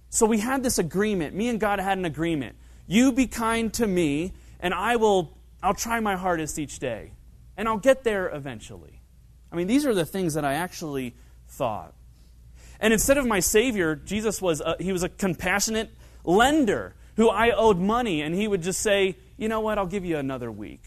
So 0.10 0.26
we 0.26 0.40
had 0.40 0.64
this 0.64 0.78
agreement. 0.78 1.36
Me 1.36 1.48
and 1.48 1.60
God 1.60 1.80
had 1.80 1.98
an 1.98 2.06
agreement. 2.06 2.56
You 2.88 3.12
be 3.12 3.28
kind 3.28 3.74
to 3.76 3.88
me, 3.88 4.34
and 4.60 4.74
I 4.74 4.98
will 4.98 5.38
I'll 5.64 5.74
try 5.74 6.02
my 6.02 6.18
hardest 6.18 6.60
each 6.60 6.80
day. 6.80 7.12
And 7.56 7.68
I'll 7.70 7.78
get 7.78 8.04
there 8.04 8.30
eventually. 8.30 9.00
I 9.52 9.56
mean, 9.56 9.68
these 9.68 9.86
are 9.86 9.94
the 9.94 10.06
things 10.06 10.34
that 10.34 10.44
I 10.44 10.54
actually 10.54 11.16
thought. 11.48 11.94
And 12.80 12.92
instead 12.92 13.18
of 13.18 13.26
my 13.26 13.40
Savior, 13.40 13.96
Jesus 13.96 14.42
was 14.42 14.60
a, 14.60 14.76
he 14.80 14.92
was 14.92 15.04
a 15.04 15.10
compassionate 15.10 15.92
lender 16.26 16.96
who 17.16 17.30
I 17.30 17.52
owed 17.52 17.78
money, 17.78 18.22
and 18.22 18.34
he 18.34 18.48
would 18.48 18.62
just 18.62 18.82
say, 18.82 19.18
you 19.38 19.48
know 19.48 19.60
what, 19.60 19.78
I'll 19.78 19.86
give 19.86 20.06
you 20.06 20.18
another 20.18 20.52
week. 20.52 20.84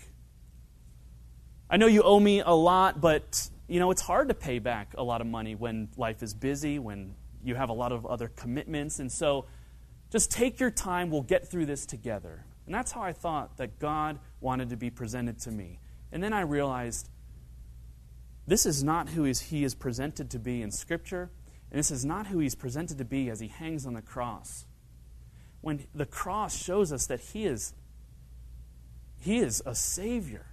I 1.69 1.77
know 1.77 1.87
you 1.87 2.03
owe 2.03 2.21
me 2.21 2.41
a 2.41 2.53
lot, 2.53 3.01
but 3.01 3.49
you 3.69 3.81
know, 3.81 3.91
it's 3.91 4.03
hard 4.03 4.29
to 4.29 4.35
pay 4.35 4.59
back 4.59 4.95
a 4.97 5.03
lot 5.03 5.21
of 5.21 5.27
money 5.27 5.55
when 5.55 5.89
life 5.97 6.23
is 6.23 6.35
busy, 6.35 6.79
when 6.79 7.15
you 7.43 7.55
have 7.55 7.69
a 7.69 7.73
lot 7.73 7.93
of 7.93 8.07
other 8.07 8.29
commitments. 8.29 9.01
And 9.01 9.11
so 9.11 9.47
just 10.11 10.31
take 10.31 10.61
your 10.61 10.71
time, 10.71 11.11
we'll 11.11 11.23
get 11.23 11.49
through 11.49 11.67
this 11.67 11.85
together. 11.87 12.45
And 12.67 12.75
that's 12.75 12.93
how 12.93 13.03
I 13.03 13.13
thought 13.13 13.57
that 13.57 13.79
God 13.79 14.19
wanted 14.41 14.71
to 14.71 14.77
be 14.77 14.91
presented 14.91 15.39
to 15.41 15.51
me. 15.51 15.81
And 16.13 16.23
then 16.23 16.33
I 16.33 16.41
realized 16.43 17.09
this 18.47 18.67
is 18.67 18.85
not 18.85 19.11
who 19.11 19.25
he 19.25 19.65
is 19.65 19.75
presented 19.75 20.31
to 20.31 20.39
be 20.39 20.63
in 20.63 20.71
Scripture, 20.71 21.31
and 21.71 21.79
this 21.79 21.91
is 21.91 22.05
not 22.05 22.29
who 22.29 22.39
he's 22.39 22.55
presented 22.55 22.99
to 22.99 23.05
be 23.05 23.29
as 23.29 23.41
he 23.41 23.49
hangs 23.49 23.87
on 23.87 23.95
the 23.95 24.03
cross. 24.03 24.67
When 25.67 25.85
the 25.97 26.07
cross 26.07 26.57
shows 26.57 26.93
us 26.93 27.09
that 27.09 27.19
he 27.19 27.45
is, 27.45 27.75
he 29.19 29.39
is 29.39 29.65
a 29.67 29.75
Savior. 29.75 30.47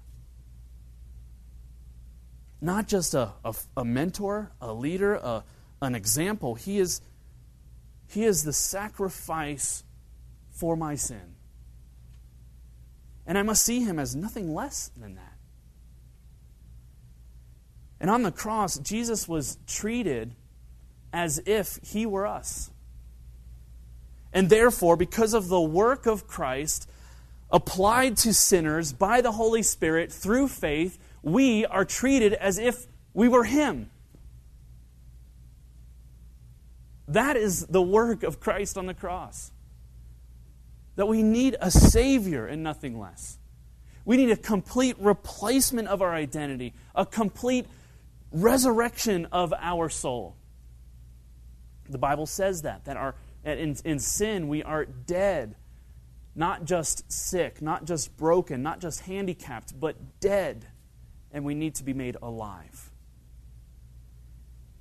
Not 2.59 2.87
just 2.87 3.13
a, 3.13 3.33
a, 3.45 3.53
a 3.77 3.85
mentor, 3.85 4.51
a 4.59 4.73
leader, 4.73 5.13
a, 5.13 5.43
an 5.83 5.93
example. 5.93 6.55
He 6.55 6.79
is, 6.79 6.99
he 8.07 8.23
is 8.23 8.41
the 8.41 8.53
sacrifice 8.53 9.83
for 10.49 10.75
my 10.75 10.95
sin. 10.95 11.35
And 13.27 13.37
I 13.37 13.43
must 13.43 13.63
see 13.63 13.81
him 13.81 13.99
as 13.99 14.15
nothing 14.15 14.55
less 14.55 14.89
than 14.97 15.13
that. 15.13 15.37
And 17.99 18.09
on 18.09 18.23
the 18.23 18.31
cross, 18.31 18.79
Jesus 18.79 19.27
was 19.27 19.59
treated 19.67 20.33
as 21.13 21.39
if 21.45 21.77
he 21.83 22.07
were 22.07 22.25
us. 22.25 22.71
And 24.33 24.49
therefore, 24.49 24.97
because 24.97 25.33
of 25.33 25.47
the 25.47 25.61
work 25.61 26.05
of 26.07 26.27
Christ 26.27 26.89
applied 27.51 28.17
to 28.17 28.33
sinners 28.33 28.91
by 28.91 29.21
the 29.21 29.31
Holy 29.31 29.61
Spirit 29.61 30.11
through 30.11 30.47
faith, 30.47 30.97
we 31.21 31.65
are 31.65 31.85
treated 31.85 32.33
as 32.33 32.57
if 32.57 32.87
we 33.13 33.29
were 33.29 33.43
him. 33.43 33.91
That 37.07 37.37
is 37.37 37.67
the 37.67 37.81
work 37.81 38.23
of 38.23 38.39
Christ 38.39 38.77
on 38.77 38.87
the 38.87 38.93
cross. 38.93 39.51
That 40.95 41.07
we 41.07 41.21
need 41.21 41.55
a 41.61 41.69
Savior 41.69 42.47
and 42.47 42.63
nothing 42.63 42.99
less. 42.99 43.37
We 44.03 44.17
need 44.17 44.31
a 44.31 44.35
complete 44.35 44.95
replacement 44.99 45.87
of 45.87 46.01
our 46.01 46.13
identity, 46.13 46.73
a 46.95 47.05
complete 47.05 47.67
resurrection 48.31 49.27
of 49.31 49.53
our 49.59 49.89
soul. 49.89 50.35
The 51.87 51.97
Bible 51.97 52.25
says 52.25 52.63
that, 52.63 52.85
that 52.85 52.97
our, 52.97 53.15
in, 53.43 53.75
in 53.83 53.99
sin 53.99 54.47
we 54.47 54.63
are 54.63 54.85
dead, 54.85 55.55
not 56.35 56.65
just 56.65 57.11
sick, 57.11 57.61
not 57.61 57.85
just 57.85 58.15
broken, 58.17 58.63
not 58.63 58.79
just 58.79 59.01
handicapped, 59.01 59.79
but 59.79 60.19
dead, 60.19 60.65
and 61.31 61.43
we 61.43 61.53
need 61.53 61.75
to 61.75 61.83
be 61.83 61.93
made 61.93 62.17
alive. 62.21 62.91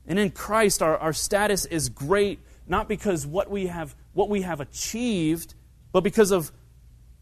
And 0.06 0.18
in 0.18 0.30
Christ, 0.30 0.82
our, 0.82 0.96
our 0.96 1.12
status 1.12 1.64
is 1.64 1.88
great, 1.88 2.40
not 2.66 2.88
because 2.88 3.26
what 3.26 3.50
we 3.50 3.66
have 3.66 3.94
what 4.14 4.28
we 4.28 4.42
have 4.42 4.60
achieved, 4.60 5.54
but 5.90 6.02
because 6.02 6.30
of 6.30 6.52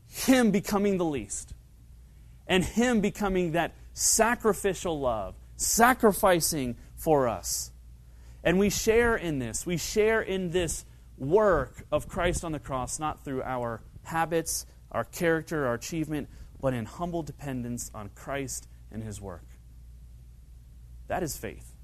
Him 0.09 0.51
becoming 0.51 0.99
the 0.99 1.05
least. 1.05 1.55
And 2.47 2.65
Him 2.65 3.01
becoming 3.01 3.53
that 3.53 3.75
sacrificial 3.93 4.99
love 4.99 5.37
sacrificing 5.61 6.77
for 6.97 7.29
us. 7.29 7.71
And 8.43 8.59
we 8.59 8.71
share 8.71 9.15
in 9.15 9.39
this. 9.39 9.67
We 9.67 9.77
share 9.77 10.23
in 10.23 10.51
this 10.51 10.85
work 11.21 11.85
of 11.93 12.09
Christ 12.09 12.45
on 12.45 12.51
the 12.51 12.59
cross, 12.59 12.99
not 12.99 13.25
through 13.25 13.43
our 13.43 13.83
habits, 14.03 14.67
our 14.91 15.05
character, 15.05 15.67
our 15.67 15.75
achievement, 15.75 16.29
but 16.61 16.75
in 16.75 16.87
humble 16.87 17.23
dependence 17.23 17.91
on 17.95 18.11
Christ 18.15 18.67
and 18.91 19.03
his 19.03 19.21
work. 19.21 19.45
That 21.07 21.23
is 21.23 21.37
faith. 21.37 21.75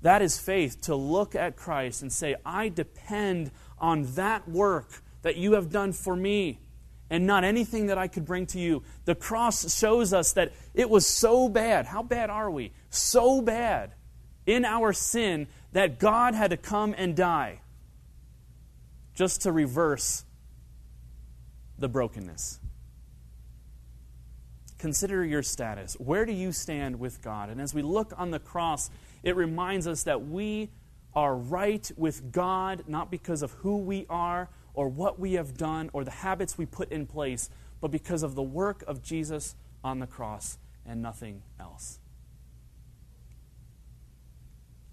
That 0.00 0.22
is 0.22 0.38
faith 0.38 0.80
to 0.82 0.96
look 0.96 1.34
at 1.34 1.56
Christ 1.56 2.02
and 2.02 2.12
say, 2.12 2.34
I 2.44 2.68
depend 2.68 3.52
on 3.78 4.04
that 4.14 4.48
work 4.48 5.02
that 5.22 5.36
you 5.36 5.52
have 5.52 5.70
done 5.70 5.92
for 5.92 6.16
me 6.16 6.58
and 7.08 7.26
not 7.26 7.44
anything 7.44 7.86
that 7.86 7.98
I 7.98 8.08
could 8.08 8.24
bring 8.24 8.46
to 8.46 8.58
you. 8.58 8.82
The 9.04 9.14
cross 9.14 9.76
shows 9.78 10.12
us 10.12 10.32
that 10.32 10.52
it 10.74 10.88
was 10.90 11.06
so 11.06 11.48
bad. 11.48 11.86
How 11.86 12.02
bad 12.02 12.30
are 12.30 12.50
we? 12.50 12.72
So 12.90 13.42
bad 13.42 13.92
in 14.46 14.64
our 14.64 14.92
sin 14.92 15.46
that 15.72 15.98
God 16.00 16.34
had 16.34 16.50
to 16.50 16.56
come 16.56 16.94
and 16.96 17.14
die 17.14 17.61
just 19.14 19.42
to 19.42 19.52
reverse 19.52 20.24
the 21.78 21.88
brokenness. 21.88 22.60
Consider 24.78 25.24
your 25.24 25.42
status. 25.42 25.94
Where 25.94 26.26
do 26.26 26.32
you 26.32 26.50
stand 26.50 26.98
with 26.98 27.22
God? 27.22 27.50
And 27.50 27.60
as 27.60 27.72
we 27.72 27.82
look 27.82 28.12
on 28.16 28.30
the 28.30 28.40
cross, 28.40 28.90
it 29.22 29.36
reminds 29.36 29.86
us 29.86 30.02
that 30.04 30.26
we 30.26 30.70
are 31.14 31.36
right 31.36 31.90
with 31.96 32.32
God 32.32 32.84
not 32.86 33.10
because 33.10 33.42
of 33.42 33.52
who 33.52 33.78
we 33.78 34.06
are 34.08 34.48
or 34.74 34.88
what 34.88 35.20
we 35.20 35.34
have 35.34 35.56
done 35.56 35.90
or 35.92 36.04
the 36.04 36.10
habits 36.10 36.56
we 36.56 36.66
put 36.66 36.90
in 36.90 37.06
place, 37.06 37.50
but 37.80 37.90
because 37.90 38.22
of 38.22 38.34
the 38.34 38.42
work 38.42 38.82
of 38.86 39.02
Jesus 39.02 39.54
on 39.84 39.98
the 39.98 40.06
cross 40.06 40.58
and 40.86 41.02
nothing 41.02 41.42
else. 41.60 41.98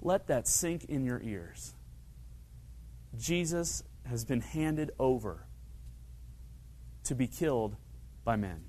Let 0.01 0.27
that 0.27 0.47
sink 0.47 0.85
in 0.85 1.03
your 1.03 1.21
ears. 1.21 1.73
Jesus 3.17 3.83
has 4.09 4.25
been 4.25 4.41
handed 4.41 4.91
over 4.99 5.47
to 7.05 7.15
be 7.15 7.27
killed 7.27 7.75
by 8.23 8.35
men. 8.35 8.65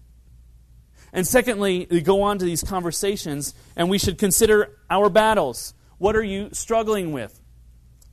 And 1.13 1.27
secondly, 1.27 1.87
we 1.91 2.01
go 2.01 2.23
on 2.23 2.39
to 2.39 2.45
these 2.45 2.63
conversations 2.63 3.55
and 3.77 3.91
we 3.91 3.99
should 3.99 4.19
consider 4.19 4.79
our 4.89 5.09
battles. 5.09 5.75
What 5.99 6.15
are 6.15 6.23
you 6.23 6.51
struggling 6.53 7.13
with? 7.13 7.41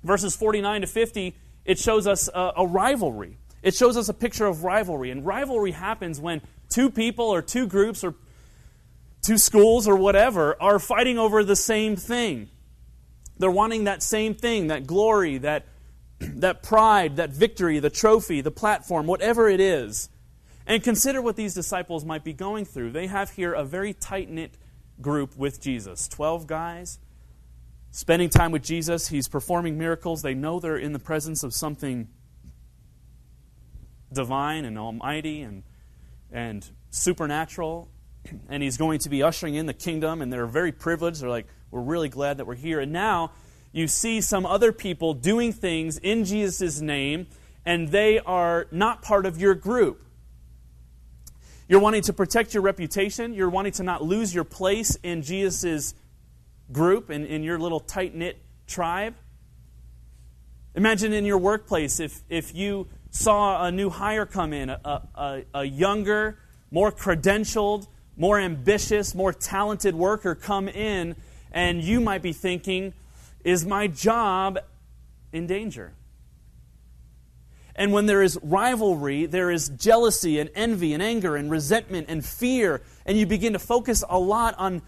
Verses 0.03 0.35
49 0.35 0.81
to 0.81 0.87
50 0.87 1.35
it 1.65 1.77
shows 1.77 2.07
us 2.07 2.29
a, 2.33 2.53
a 2.57 2.65
rivalry. 2.65 3.37
It 3.61 3.75
shows 3.75 3.97
us 3.97 4.07
a 4.07 4.13
picture 4.13 4.45
of 4.45 4.63
rivalry. 4.63 5.11
And 5.11 5.25
rivalry 5.25 5.71
happens 5.71 6.19
when 6.19 6.41
two 6.69 6.89
people 6.89 7.25
or 7.25 7.41
two 7.41 7.67
groups 7.67 8.05
or 8.05 8.15
two 9.21 9.37
schools 9.37 9.85
or 9.85 9.97
whatever 9.97 10.55
are 10.61 10.79
fighting 10.79 11.19
over 11.19 11.43
the 11.43 11.57
same 11.57 11.97
thing. 11.97 12.49
They're 13.37 13.51
wanting 13.51 13.83
that 13.83 14.01
same 14.01 14.33
thing, 14.33 14.67
that 14.67 14.87
glory, 14.87 15.39
that 15.39 15.65
that 16.19 16.63
pride, 16.63 17.17
that 17.17 17.31
victory, 17.31 17.79
the 17.79 17.89
trophy, 17.89 18.41
the 18.41 18.51
platform, 18.51 19.07
whatever 19.07 19.49
it 19.49 19.59
is. 19.59 20.09
And 20.65 20.83
consider 20.83 21.21
what 21.21 21.37
these 21.37 21.53
disciples 21.53 22.03
might 22.03 22.23
be 22.23 22.33
going 22.33 22.65
through. 22.65 22.91
They 22.91 23.07
have 23.07 23.31
here 23.31 23.53
a 23.53 23.63
very 23.63 23.93
tight 23.93 24.29
knit 24.29 24.57
group 24.99 25.37
with 25.37 25.61
Jesus 25.61 26.07
12 26.07 26.47
guys 26.47 26.99
spending 27.97 28.29
time 28.29 28.51
with 28.51 28.63
Jesus. 28.63 29.07
He's 29.07 29.27
performing 29.27 29.77
miracles. 29.77 30.21
They 30.21 30.35
know 30.35 30.59
they're 30.59 30.77
in 30.77 30.93
the 30.93 30.99
presence 30.99 31.41
of 31.41 31.51
something 31.51 32.07
divine 34.13 34.65
and 34.65 34.77
almighty 34.77 35.41
and, 35.41 35.63
and 36.31 36.69
supernatural. 36.91 37.89
And 38.49 38.61
he's 38.61 38.77
going 38.77 38.99
to 38.99 39.09
be 39.09 39.23
ushering 39.23 39.55
in 39.55 39.65
the 39.65 39.73
kingdom, 39.73 40.21
and 40.21 40.31
they're 40.31 40.45
very 40.45 40.71
privileged. 40.71 41.21
They're 41.21 41.29
like, 41.29 41.47
we're 41.71 41.81
really 41.81 42.09
glad 42.09 42.37
that 42.37 42.45
we're 42.45 42.55
here. 42.55 42.79
And 42.79 42.91
now 42.91 43.31
you 43.71 43.87
see 43.87 44.21
some 44.21 44.45
other 44.45 44.71
people 44.71 45.13
doing 45.13 45.53
things 45.53 45.97
in 45.97 46.25
Jesus' 46.25 46.81
name, 46.81 47.27
and 47.65 47.89
they 47.89 48.19
are 48.19 48.67
not 48.71 49.01
part 49.01 49.25
of 49.25 49.37
your 49.39 49.53
group. 49.53 50.01
You're 51.67 51.81
wanting 51.81 52.03
to 52.03 52.13
protect 52.13 52.53
your 52.53 52.63
reputation. 52.63 53.33
You're 53.33 53.49
wanting 53.49 53.73
to 53.73 53.83
not 53.83 54.01
lose 54.01 54.33
your 54.33 54.45
place 54.45 54.95
in 55.03 55.21
Jesus' 55.21 55.93
group, 56.71 57.09
in, 57.09 57.25
in 57.25 57.43
your 57.43 57.59
little 57.59 57.81
tight 57.81 58.15
knit 58.15 58.37
tribe. 58.67 59.15
Imagine 60.75 61.11
in 61.11 61.25
your 61.25 61.37
workplace 61.37 61.99
if, 61.99 62.21
if 62.29 62.55
you 62.55 62.87
saw 63.09 63.65
a 63.65 63.71
new 63.71 63.89
hire 63.89 64.25
come 64.25 64.53
in, 64.53 64.69
a, 64.69 64.79
a, 64.85 65.43
a 65.53 65.63
younger, 65.63 66.39
more 66.71 66.91
credentialed, 66.91 67.87
more 68.15 68.39
ambitious, 68.39 69.13
more 69.13 69.33
talented 69.33 69.95
worker 69.95 70.35
come 70.35 70.69
in, 70.69 71.15
and 71.51 71.83
you 71.83 71.99
might 71.99 72.21
be 72.21 72.33
thinking, 72.33 72.93
is 73.47 73.65
my 73.65 73.87
job 73.87 74.59
in 75.31 75.47
danger? 75.47 75.93
And 77.77 77.93
when 77.93 78.05
there 78.05 78.21
is 78.21 78.37
rivalry, 78.43 79.25
there 79.25 79.49
is 79.49 79.69
jealousy 79.69 80.37
and 80.39 80.49
envy 80.53 80.93
and 80.93 81.01
anger 81.01 81.37
and 81.37 81.49
resentment 81.49 82.07
and 82.09 82.25
fear, 82.25 82.81
and 83.05 83.17
you 83.17 83.25
begin 83.25 83.53
to 83.53 83.59
focus 83.59 84.03
a 84.09 84.19
lot 84.19 84.53
on 84.57 84.81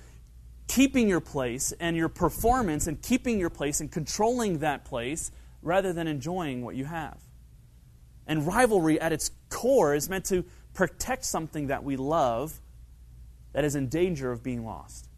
keeping 0.68 1.08
your 1.08 1.22
place 1.22 1.72
and 1.80 1.96
your 1.96 2.10
performance 2.10 2.86
and 2.86 3.02
keeping 3.02 3.40
your 3.40 3.50
place 3.50 3.80
and 3.80 3.92
controlling 3.92 4.60
that 4.60 4.84
place 4.84 5.32
rather 5.62 5.94
than 5.94 6.08
enjoying 6.08 6.62
what 6.66 6.76
you 6.76 6.84
have. 6.84 7.18
And 8.28 8.46
rivalry 8.46 9.00
at 9.00 9.14
its 9.14 9.32
core 9.50 9.96
is 9.96 10.10
meant 10.10 10.26
to 10.26 10.44
protect 10.74 11.24
something 11.24 11.68
that 11.68 11.86
we 11.86 11.96
love 11.96 12.60
that 13.54 13.64
is 13.64 13.76
in 13.76 13.88
danger 13.88 14.34
of 14.34 14.44
being 14.44 14.66
lost. 14.66 15.09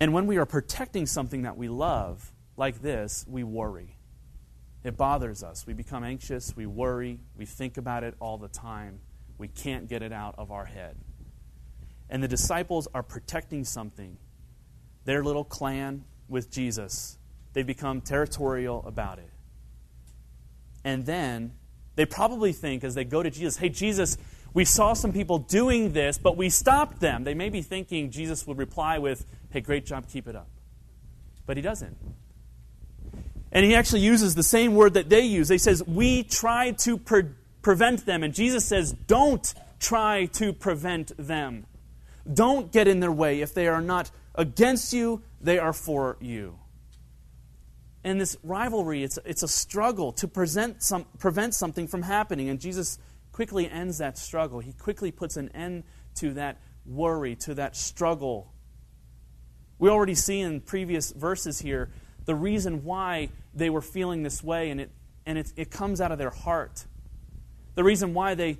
And 0.00 0.12
when 0.12 0.26
we 0.26 0.36
are 0.36 0.46
protecting 0.46 1.06
something 1.06 1.42
that 1.42 1.56
we 1.56 1.68
love, 1.68 2.32
like 2.56 2.82
this, 2.82 3.24
we 3.28 3.42
worry. 3.42 3.96
It 4.82 4.96
bothers 4.96 5.42
us. 5.42 5.66
We 5.66 5.72
become 5.72 6.04
anxious, 6.04 6.54
we 6.56 6.66
worry, 6.66 7.20
we 7.36 7.46
think 7.46 7.78
about 7.78 8.04
it 8.04 8.14
all 8.20 8.36
the 8.38 8.48
time. 8.48 9.00
We 9.38 9.48
can't 9.48 9.88
get 9.88 10.02
it 10.02 10.12
out 10.12 10.34
of 10.38 10.52
our 10.52 10.66
head. 10.66 10.96
And 12.10 12.22
the 12.22 12.28
disciples 12.28 12.86
are 12.94 13.02
protecting 13.02 13.64
something, 13.64 14.18
their 15.04 15.24
little 15.24 15.44
clan 15.44 16.04
with 16.28 16.50
Jesus. 16.50 17.18
They've 17.52 17.66
become 17.66 18.00
territorial 18.00 18.84
about 18.86 19.18
it. 19.18 19.30
And 20.84 21.06
then 21.06 21.52
they 21.96 22.04
probably 22.04 22.52
think 22.52 22.84
as 22.84 22.94
they 22.94 23.04
go 23.04 23.22
to 23.22 23.30
Jesus, 23.30 23.56
hey, 23.56 23.70
Jesus, 23.70 24.18
we 24.52 24.64
saw 24.64 24.92
some 24.92 25.12
people 25.12 25.38
doing 25.38 25.92
this, 25.92 26.18
but 26.18 26.36
we 26.36 26.50
stopped 26.50 27.00
them. 27.00 27.24
They 27.24 27.34
may 27.34 27.48
be 27.48 27.62
thinking 27.62 28.10
Jesus 28.10 28.46
would 28.46 28.58
reply 28.58 28.98
with, 28.98 29.24
hey, 29.54 29.60
great 29.60 29.86
job, 29.86 30.08
keep 30.08 30.26
it 30.26 30.34
up. 30.34 30.48
But 31.46 31.56
he 31.56 31.62
doesn't. 31.62 31.96
And 33.52 33.64
he 33.64 33.76
actually 33.76 34.00
uses 34.00 34.34
the 34.34 34.42
same 34.42 34.74
word 34.74 34.94
that 34.94 35.08
they 35.08 35.20
use. 35.20 35.48
He 35.48 35.58
says, 35.58 35.80
We 35.86 36.24
try 36.24 36.72
to 36.72 36.98
pre- 36.98 37.30
prevent 37.62 38.04
them. 38.04 38.24
And 38.24 38.34
Jesus 38.34 38.64
says, 38.64 38.92
Don't 38.92 39.54
try 39.78 40.26
to 40.26 40.52
prevent 40.52 41.12
them. 41.16 41.66
Don't 42.32 42.72
get 42.72 42.88
in 42.88 42.98
their 42.98 43.12
way. 43.12 43.42
If 43.42 43.54
they 43.54 43.68
are 43.68 43.80
not 43.80 44.10
against 44.34 44.92
you, 44.92 45.22
they 45.40 45.60
are 45.60 45.72
for 45.72 46.16
you. 46.20 46.58
And 48.02 48.20
this 48.20 48.36
rivalry, 48.42 49.04
it's, 49.04 49.20
it's 49.24 49.44
a 49.44 49.48
struggle 49.48 50.10
to 50.14 50.26
present 50.26 50.82
some, 50.82 51.06
prevent 51.20 51.54
something 51.54 51.86
from 51.86 52.02
happening. 52.02 52.48
And 52.48 52.58
Jesus 52.58 52.98
quickly 53.30 53.70
ends 53.70 53.98
that 53.98 54.18
struggle. 54.18 54.58
He 54.58 54.72
quickly 54.72 55.12
puts 55.12 55.36
an 55.36 55.48
end 55.50 55.84
to 56.16 56.32
that 56.34 56.60
worry, 56.84 57.36
to 57.36 57.54
that 57.54 57.76
struggle. 57.76 58.53
We 59.78 59.88
already 59.88 60.14
see 60.14 60.40
in 60.40 60.60
previous 60.60 61.12
verses 61.12 61.60
here 61.60 61.90
the 62.24 62.34
reason 62.34 62.84
why 62.84 63.30
they 63.54 63.70
were 63.70 63.82
feeling 63.82 64.22
this 64.22 64.42
way, 64.42 64.70
and 64.70 64.80
it, 64.80 64.90
and 65.26 65.38
it, 65.38 65.52
it 65.56 65.70
comes 65.70 66.00
out 66.00 66.12
of 66.12 66.18
their 66.18 66.30
heart. 66.30 66.86
The 67.74 67.84
reason 67.84 68.14
why 68.14 68.34
they, 68.34 68.58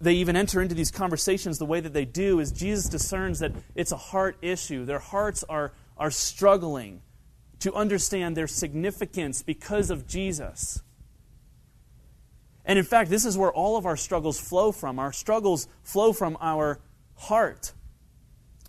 they 0.00 0.14
even 0.14 0.36
enter 0.36 0.60
into 0.60 0.74
these 0.74 0.90
conversations 0.90 1.58
the 1.58 1.66
way 1.66 1.80
that 1.80 1.92
they 1.92 2.04
do 2.04 2.40
is 2.40 2.50
Jesus 2.50 2.88
discerns 2.88 3.38
that 3.40 3.52
it's 3.74 3.92
a 3.92 3.96
heart 3.96 4.36
issue. 4.42 4.84
Their 4.84 4.98
hearts 4.98 5.44
are, 5.48 5.72
are 5.96 6.10
struggling 6.10 7.02
to 7.60 7.74
understand 7.74 8.36
their 8.36 8.46
significance 8.46 9.42
because 9.42 9.90
of 9.90 10.06
Jesus. 10.06 10.82
And 12.64 12.78
in 12.78 12.84
fact, 12.84 13.10
this 13.10 13.24
is 13.24 13.38
where 13.38 13.52
all 13.52 13.76
of 13.76 13.86
our 13.86 13.96
struggles 13.96 14.40
flow 14.40 14.72
from. 14.72 14.98
Our 14.98 15.12
struggles 15.12 15.68
flow 15.84 16.12
from 16.12 16.36
our 16.40 16.80
heart. 17.14 17.72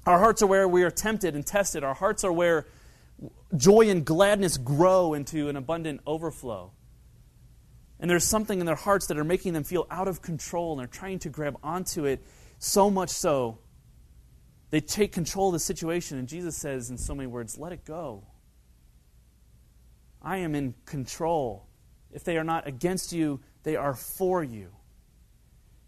Our 0.07 0.19
hearts 0.19 0.41
are 0.41 0.47
where 0.47 0.69
we 0.69 0.83
are 0.83 0.89
tempted 0.89 1.35
and 1.35 1.45
tested. 1.45 1.83
Our 1.83 1.93
hearts 1.93 2.23
are 2.23 2.31
where 2.31 2.65
joy 3.57 3.89
and 3.89 4.05
gladness 4.05 4.57
grow 4.57 5.13
into 5.13 5.49
an 5.49 5.57
abundant 5.57 5.99
overflow. 6.07 6.71
And 7.99 8.09
there's 8.09 8.23
something 8.23 8.61
in 8.61 8.65
their 8.65 8.75
hearts 8.75 9.07
that 9.07 9.17
are 9.17 9.25
making 9.25 9.51
them 9.51 9.65
feel 9.65 9.85
out 9.91 10.07
of 10.07 10.21
control 10.21 10.71
and 10.71 10.79
they're 10.79 10.87
trying 10.87 11.19
to 11.19 11.29
grab 11.29 11.57
onto 11.61 12.05
it 12.05 12.25
so 12.57 12.89
much 12.89 13.09
so 13.09 13.59
they 14.69 14.79
take 14.79 15.11
control 15.11 15.49
of 15.49 15.53
the 15.53 15.59
situation. 15.59 16.17
And 16.17 16.29
Jesus 16.29 16.55
says, 16.55 16.89
in 16.89 16.97
so 16.97 17.13
many 17.13 17.27
words, 17.27 17.57
let 17.57 17.73
it 17.73 17.83
go. 17.83 18.23
I 20.21 20.37
am 20.37 20.55
in 20.55 20.73
control. 20.85 21.67
If 22.13 22.23
they 22.23 22.37
are 22.37 22.45
not 22.45 22.65
against 22.65 23.11
you, 23.11 23.41
they 23.63 23.75
are 23.75 23.93
for 23.93 24.41
you. 24.41 24.69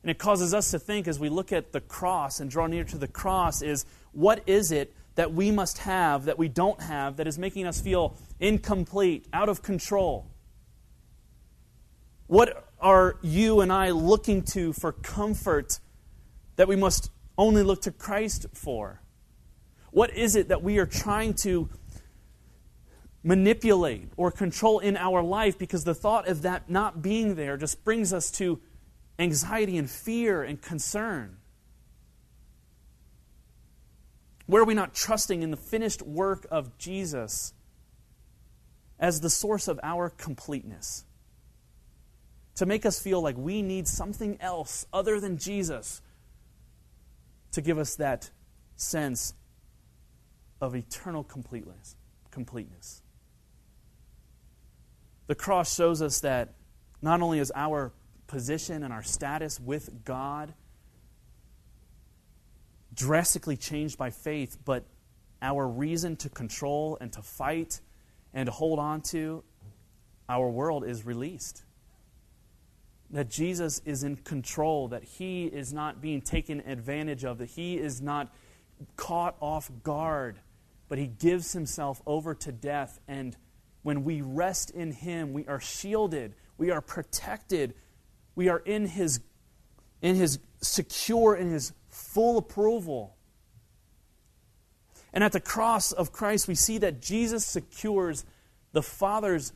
And 0.04 0.10
it 0.10 0.18
causes 0.18 0.54
us 0.54 0.72
to 0.72 0.80
think 0.80 1.08
as 1.08 1.20
we 1.20 1.30
look 1.30 1.54
at 1.54 1.72
the 1.72 1.82
cross 1.82 2.40
and 2.40 2.50
draw 2.50 2.68
near 2.68 2.84
to 2.86 2.98
the 2.98 3.08
cross 3.08 3.62
is 3.62 3.86
what 4.12 4.44
is 4.48 4.72
it 4.72 4.94
that 5.16 5.34
we 5.34 5.52
must 5.52 5.80
have 5.80 6.26
that 6.26 6.38
we 6.38 6.48
don't 6.48 6.82
have 6.82 7.18
that 7.18 7.28
is 7.28 7.38
making 7.38 7.66
us 7.66 7.82
feel 7.82 8.16
incomplete, 8.40 9.28
out 9.34 9.50
of 9.50 9.62
control? 9.62 10.28
What 12.28 12.70
are 12.80 13.18
you 13.22 13.62
and 13.62 13.72
I 13.72 13.90
looking 13.90 14.44
to 14.54 14.72
for 14.72 14.92
comfort 14.92 15.80
that 16.56 16.68
we 16.68 16.76
must 16.76 17.12
only 17.38 17.64
look 17.64 17.82
to 17.82 17.92
Christ 17.92 18.46
for? 18.54 19.02
What 19.92 20.16
is 20.16 20.36
it 20.36 20.50
that 20.50 20.62
we 20.62 20.78
are 20.78 20.86
trying 20.86 21.34
to 21.42 21.70
manipulate 23.24 24.12
or 24.16 24.32
control 24.32 24.80
in 24.80 24.96
our 24.96 25.22
life 25.22 25.58
because 25.58 25.84
the 25.84 25.96
thought 25.96 26.28
of 26.28 26.44
that 26.44 26.70
not 26.70 27.02
being 27.02 27.36
there 27.36 27.58
just 27.58 27.84
brings 27.84 28.14
us 28.14 28.32
to 28.32 28.62
anxiety 29.18 29.78
and 29.78 29.90
fear 29.90 30.44
and 30.44 30.62
concern? 30.62 31.39
Where 34.50 34.64
are 34.64 34.66
we 34.66 34.74
not 34.74 34.96
trusting 34.96 35.44
in 35.44 35.52
the 35.52 35.58
finished 35.58 36.02
work 36.02 36.48
of 36.50 36.76
Jesus 36.80 37.54
as 39.00 39.22
the 39.22 39.30
source 39.30 39.68
of 39.68 39.80
our 39.84 40.10
completeness? 40.10 41.06
To 42.56 42.66
make 42.66 42.84
us 42.84 43.00
feel 43.00 43.22
like 43.22 43.38
we 43.38 43.62
need 43.62 43.88
something 43.88 44.42
else 44.42 44.88
other 44.92 45.20
than 45.20 45.38
Jesus 45.38 46.02
to 47.52 47.62
give 47.62 47.78
us 47.78 47.98
that 47.98 48.32
sense 48.76 49.36
of 50.60 50.76
eternal 50.76 51.24
completeness. 51.24 51.96
completeness. 52.32 53.04
The 55.28 55.36
cross 55.36 55.76
shows 55.76 56.02
us 56.02 56.22
that 56.22 56.56
not 57.04 57.22
only 57.22 57.38
is 57.38 57.52
our 57.54 57.94
position 58.26 58.82
and 58.82 58.92
our 58.92 59.04
status 59.04 59.60
with 59.60 60.04
God 60.06 60.56
drastically 63.00 63.56
changed 63.56 63.98
by 63.98 64.10
faith, 64.10 64.58
but 64.66 64.84
our 65.42 65.66
reason 65.66 66.18
to 66.18 66.30
control 66.30 66.98
and 67.00 67.14
to 67.14 67.22
fight 67.22 67.80
and 68.34 68.48
to 68.48 68.52
hold 68.52 68.78
on 68.78 69.00
to 69.02 69.42
our 70.28 70.50
world 70.50 70.86
is 70.86 71.06
released. 71.06 71.64
That 73.10 73.30
Jesus 73.30 73.82
is 73.86 74.04
in 74.04 74.18
control, 74.18 74.90
that 74.90 75.04
he 75.04 75.46
is 75.46 75.72
not 75.72 76.02
being 76.02 76.22
taken 76.22 76.60
advantage 76.60 77.24
of, 77.24 77.38
that 77.38 77.50
he 77.50 77.78
is 77.78 78.02
not 78.02 78.34
caught 78.98 79.38
off 79.40 79.72
guard, 79.82 80.38
but 80.90 80.98
he 80.98 81.08
gives 81.08 81.54
himself 81.54 82.02
over 82.06 82.36
to 82.36 82.52
death. 82.52 83.00
And 83.08 83.36
when 83.82 84.04
we 84.04 84.22
rest 84.22 84.72
in 84.72 84.92
him, 84.92 85.32
we 85.32 85.48
are 85.48 85.62
shielded, 85.62 86.36
we 86.58 86.70
are 86.70 86.82
protected, 86.82 87.76
we 88.36 88.50
are 88.50 88.60
in 88.60 88.88
his, 88.88 89.22
in 90.02 90.16
his 90.16 90.40
secure, 90.62 91.36
in 91.36 91.52
his 91.52 91.74
full 91.90 92.38
approval. 92.38 93.16
And 95.14 95.24
at 95.24 95.32
the 95.32 95.40
cross 95.40 95.92
of 95.92 96.12
Christ, 96.12 96.48
we 96.48 96.56
see 96.56 96.78
that 96.80 97.02
Jesus 97.02 97.46
secures 97.46 98.26
the 98.72 98.84
Father's 98.84 99.54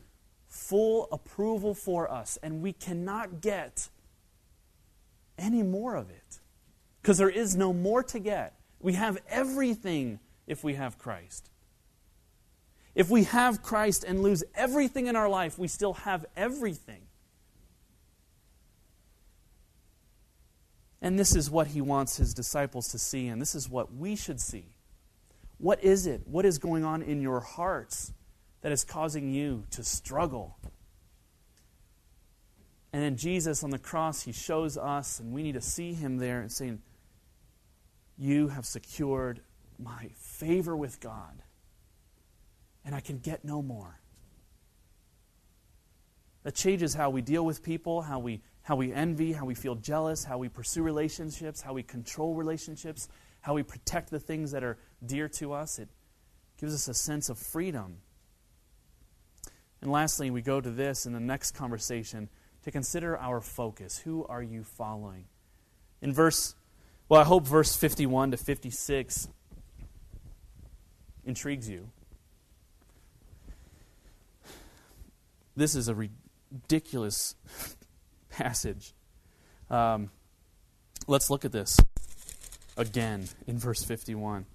full 0.48 1.08
approval 1.12 1.74
for 1.74 2.10
us, 2.10 2.38
and 2.42 2.62
we 2.62 2.72
cannot 2.72 3.40
get 3.40 3.88
any 5.38 5.62
more 5.62 5.94
of 5.94 6.10
it 6.10 6.40
because 7.02 7.18
there 7.18 7.28
is 7.28 7.56
no 7.56 7.72
more 7.72 8.02
to 8.02 8.18
get. 8.18 8.54
We 8.80 8.94
have 8.94 9.18
everything 9.28 10.20
if 10.46 10.62
we 10.62 10.74
have 10.74 10.98
Christ. 10.98 11.50
If 12.94 13.10
we 13.10 13.24
have 13.24 13.62
Christ 13.62 14.04
and 14.04 14.22
lose 14.22 14.44
everything 14.54 15.06
in 15.06 15.16
our 15.16 15.28
life, 15.28 15.58
we 15.58 15.68
still 15.68 15.94
have 15.94 16.24
everything. 16.36 17.02
And 21.04 21.18
this 21.18 21.36
is 21.36 21.50
what 21.50 21.66
he 21.66 21.82
wants 21.82 22.16
his 22.16 22.32
disciples 22.32 22.88
to 22.88 22.98
see, 22.98 23.28
and 23.28 23.38
this 23.38 23.54
is 23.54 23.68
what 23.68 23.94
we 23.94 24.16
should 24.16 24.40
see. 24.40 24.64
What 25.58 25.84
is 25.84 26.06
it? 26.06 26.22
What 26.24 26.46
is 26.46 26.56
going 26.56 26.82
on 26.82 27.02
in 27.02 27.20
your 27.20 27.40
hearts 27.40 28.14
that 28.62 28.72
is 28.72 28.84
causing 28.84 29.30
you 29.30 29.64
to 29.72 29.84
struggle? 29.84 30.56
And 32.90 33.02
then 33.02 33.18
Jesus 33.18 33.62
on 33.62 33.68
the 33.68 33.78
cross, 33.78 34.22
he 34.22 34.32
shows 34.32 34.78
us, 34.78 35.20
and 35.20 35.34
we 35.34 35.42
need 35.42 35.56
to 35.56 35.60
see 35.60 35.92
him 35.92 36.16
there 36.16 36.40
and 36.40 36.50
saying, 36.50 36.80
You 38.16 38.48
have 38.48 38.64
secured 38.64 39.40
my 39.78 40.08
favor 40.16 40.74
with 40.74 41.00
God, 41.00 41.42
and 42.82 42.94
I 42.94 43.00
can 43.00 43.18
get 43.18 43.44
no 43.44 43.60
more. 43.60 44.00
That 46.44 46.54
changes 46.54 46.94
how 46.94 47.10
we 47.10 47.20
deal 47.20 47.44
with 47.44 47.62
people, 47.62 48.00
how 48.00 48.20
we, 48.20 48.40
how 48.64 48.76
we 48.76 48.92
envy, 48.92 49.32
how 49.32 49.44
we 49.44 49.54
feel 49.54 49.74
jealous, 49.74 50.24
how 50.24 50.38
we 50.38 50.48
pursue 50.48 50.82
relationships, 50.82 51.60
how 51.60 51.74
we 51.74 51.82
control 51.82 52.34
relationships, 52.34 53.08
how 53.42 53.54
we 53.54 53.62
protect 53.62 54.10
the 54.10 54.18
things 54.18 54.52
that 54.52 54.64
are 54.64 54.78
dear 55.04 55.28
to 55.28 55.52
us. 55.52 55.78
It 55.78 55.88
gives 56.58 56.74
us 56.74 56.88
a 56.88 56.94
sense 56.94 57.28
of 57.28 57.38
freedom. 57.38 57.98
And 59.82 59.92
lastly, 59.92 60.30
we 60.30 60.40
go 60.40 60.62
to 60.62 60.70
this 60.70 61.04
in 61.04 61.12
the 61.12 61.20
next 61.20 61.50
conversation 61.50 62.30
to 62.62 62.70
consider 62.70 63.18
our 63.18 63.42
focus. 63.42 63.98
Who 63.98 64.24
are 64.24 64.42
you 64.42 64.64
following? 64.64 65.26
In 66.00 66.14
verse, 66.14 66.54
well, 67.06 67.20
I 67.20 67.24
hope 67.24 67.46
verse 67.46 67.76
51 67.76 68.30
to 68.30 68.38
56 68.38 69.28
intrigues 71.26 71.68
you. 71.68 71.90
This 75.54 75.74
is 75.74 75.88
a 75.88 75.94
ridiculous 75.94 77.36
passage. 78.34 78.92
Um, 79.70 80.10
let's 81.06 81.30
look 81.30 81.44
at 81.44 81.52
this 81.52 81.78
again 82.76 83.28
in 83.46 83.58
verse 83.58 83.84
51. 83.84 84.46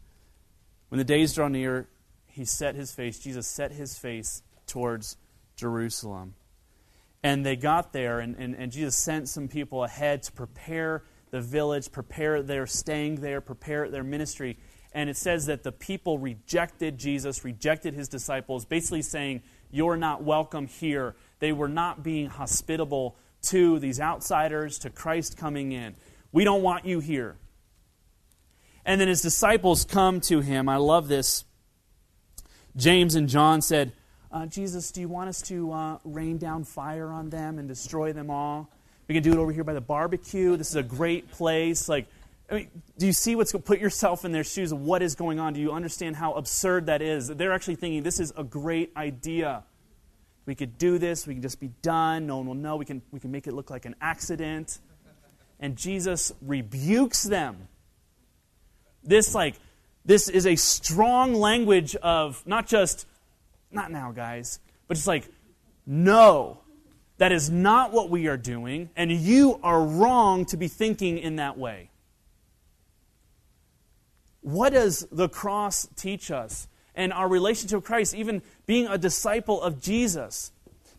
When 0.90 0.98
the 0.98 1.04
days 1.04 1.34
draw 1.34 1.48
near, 1.48 1.88
he 2.28 2.46
set 2.46 2.76
his 2.76 2.92
face, 2.92 3.20
Jesus 3.20 3.48
set 3.48 3.72
his 3.72 3.98
face 3.98 4.44
towards 4.68 5.18
Jerusalem. 5.56 6.36
And 7.22 7.46
they 7.46 7.56
got 7.56 7.92
there, 7.92 8.20
and, 8.20 8.36
and, 8.38 8.56
and 8.56 8.72
Jesus 8.72 8.96
sent 8.96 9.28
some 9.28 9.48
people 9.48 9.84
ahead 9.84 10.24
to 10.24 10.32
prepare 10.32 11.04
the 11.32 11.42
village, 11.42 11.92
prepare 11.92 12.42
their 12.42 12.66
staying 12.66 13.16
there, 13.16 13.42
prepare 13.42 13.90
their 13.90 14.04
ministry. 14.04 14.58
And 14.94 15.10
it 15.10 15.18
says 15.18 15.46
that 15.48 15.64
the 15.64 15.72
people 15.72 16.18
rejected 16.18 16.98
Jesus, 16.98 17.44
rejected 17.44 17.94
his 17.94 18.08
disciples, 18.08 18.66
basically 18.66 19.02
saying, 19.02 19.44
You're 19.70 19.98
not 19.98 20.24
welcome 20.24 20.68
here. 20.68 21.16
They 21.40 21.52
were 21.52 21.68
not 21.68 22.04
being 22.04 22.30
hospitable 22.30 23.16
to 23.44 23.80
these 23.80 24.00
outsiders, 24.00 24.80
to 24.80 24.90
Christ 24.90 25.38
coming 25.38 25.72
in. 25.72 25.96
We 26.32 26.44
don't 26.44 26.62
want 26.62 26.86
you 26.86 27.00
here. 27.00 27.38
And 28.86 29.00
then 29.00 29.08
his 29.08 29.22
disciples 29.22 29.86
come 29.86 30.22
to 30.22 30.42
him. 30.42 30.70
I 30.70 30.78
love 30.78 31.08
this. 31.08 31.46
James 32.76 33.16
and 33.16 33.28
John 33.28 33.62
said, 33.62 33.94
uh, 34.32 34.46
Jesus, 34.46 34.92
do 34.92 35.02
you 35.02 35.08
want 35.08 35.30
us 35.30 35.42
to 35.44 35.72
uh, 35.72 35.98
rain 36.04 36.38
down 36.38 36.64
fire 36.64 37.10
on 37.10 37.30
them 37.30 37.58
and 37.58 37.68
destroy 37.68 38.14
them 38.14 38.30
all? 38.30 38.70
We 39.08 39.16
can 39.16 39.24
do 39.24 39.32
it 39.32 39.38
over 39.38 39.52
here 39.52 39.64
by 39.64 39.74
the 39.74 39.82
barbecue. 39.82 40.56
This 40.56 40.70
is 40.70 40.76
a 40.76 40.84
great 40.84 41.32
place. 41.32 41.90
Like, 41.90 42.08
I 42.50 42.54
mean, 42.54 42.70
do 42.98 43.08
you 43.08 43.14
see 43.14 43.36
what's 43.36 43.52
put 43.52 43.80
yourself 43.80 44.26
in 44.26 44.32
their 44.32 44.44
shoes 44.44 44.72
what 44.72 45.02
is 45.02 45.16
going 45.16 45.40
on? 45.40 45.54
Do 45.54 45.60
you 45.60 45.72
understand 45.72 46.16
how 46.16 46.34
absurd 46.34 46.86
that 46.86 47.02
is? 47.02 47.28
They're 47.28 47.54
actually 47.54 47.76
thinking 47.76 48.04
this 48.04 48.20
is 48.20 48.32
a 48.38 48.44
great 48.44 48.92
idea. 48.96 49.64
We 50.46 50.56
could 50.56 50.78
do 50.78 50.98
this. 50.98 51.28
We 51.28 51.34
can 51.34 51.42
just 51.42 51.60
be 51.60 51.72
done. 51.82 52.28
No 52.28 52.38
one 52.38 52.48
will 52.48 52.56
know. 52.56 52.76
We 52.76 52.86
can, 52.86 53.02
we 53.12 53.20
can 53.20 53.32
make 53.32 53.48
it 53.48 53.54
look 53.54 53.70
like 53.70 53.86
an 53.86 53.96
accident. 54.02 54.80
And 55.60 55.76
Jesus 55.76 56.32
rebukes 56.42 57.24
them. 57.24 57.68
This, 59.04 59.36
like, 59.36 59.56
this 60.06 60.30
is 60.30 60.48
a 60.48 60.56
strong 60.56 61.34
language 61.34 61.96
of 61.98 62.46
not 62.48 62.68
just 62.68 63.06
not 63.72 63.92
now, 63.92 64.12
guys. 64.12 64.60
But 64.88 64.98
it's 64.98 65.08
like, 65.08 65.28
no, 65.86 66.60
that 67.18 67.32
is 67.32 67.50
not 67.50 67.92
what 67.92 68.10
we 68.10 68.28
are 68.28 68.38
doing, 68.38 68.90
and 68.96 69.12
you 69.12 69.60
are 69.62 69.84
wrong 69.84 70.46
to 70.46 70.58
be 70.58 70.68
thinking 70.68 71.18
in 71.18 71.36
that 71.38 71.58
way. 71.58 71.90
What 74.42 74.74
does 74.74 75.06
the 75.12 75.30
cross 75.30 75.88
teach 75.96 76.32
us? 76.32 76.68
And 76.96 77.14
our 77.14 77.28
relationship 77.28 77.78
with 77.78 77.86
Christ, 77.86 78.16
even 78.16 78.42
being 78.70 78.86
a 78.86 79.00
disciple 79.00 79.60
of 79.64 79.82
Jesus. 79.82 80.52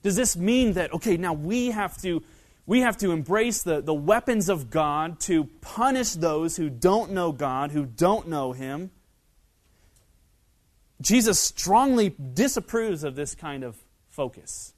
Does 0.03 0.17
this 0.17 0.37
mean 0.37 0.73
that, 0.73 0.93
okay, 0.93 1.17
now 1.17 1.33
we 1.33 1.71
have 1.71 1.97
to 2.03 2.21
we 2.67 2.81
have 2.81 2.97
to 2.97 3.13
embrace 3.13 3.63
the, 3.63 3.81
the 3.81 3.95
weapons 3.95 4.49
of 4.49 4.71
God 4.71 5.21
to 5.21 5.45
punish 5.61 6.15
those 6.15 6.57
who 6.57 6.69
don't 6.69 7.13
know 7.13 7.31
God, 7.31 7.71
who 7.71 7.87
don't 7.87 8.27
know 8.27 8.51
Him? 8.51 8.91
Jesus 11.01 11.39
strongly 11.39 12.09
disapproves 12.09 13.05
of 13.05 13.15
this 13.15 13.37
kind 13.37 13.63
of 13.63 13.77
focus. 14.09 14.75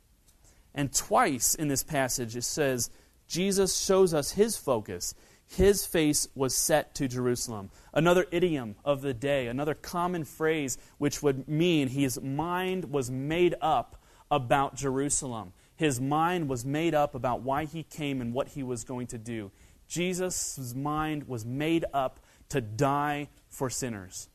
And 0.74 0.92
twice 0.92 1.54
in 1.54 1.68
this 1.68 1.82
passage 1.82 2.36
it 2.36 2.44
says, 2.44 2.90
Jesus 3.26 3.78
shows 3.78 4.12
us 4.12 4.32
his 4.32 4.58
focus. 4.58 5.14
His 5.56 5.84
face 5.84 6.28
was 6.34 6.56
set 6.56 6.94
to 6.94 7.06
Jerusalem. 7.06 7.68
Another 7.92 8.26
idiom 8.30 8.74
of 8.86 9.02
the 9.02 9.12
day, 9.12 9.48
another 9.48 9.74
common 9.74 10.24
phrase 10.24 10.78
which 10.96 11.22
would 11.22 11.46
mean 11.46 11.88
his 11.88 12.18
mind 12.22 12.90
was 12.90 13.10
made 13.10 13.54
up 13.60 14.02
about 14.30 14.76
Jerusalem. 14.76 15.52
His 15.76 16.00
mind 16.00 16.48
was 16.48 16.64
made 16.64 16.94
up 16.94 17.14
about 17.14 17.42
why 17.42 17.66
he 17.66 17.82
came 17.82 18.22
and 18.22 18.32
what 18.32 18.48
he 18.48 18.62
was 18.62 18.84
going 18.84 19.08
to 19.08 19.18
do. 19.18 19.50
Jesus' 19.88 20.74
mind 20.74 21.28
was 21.28 21.44
made 21.44 21.84
up 21.92 22.20
to 22.48 22.62
die 22.62 23.28
for 23.50 23.68
sinners. 23.68 24.30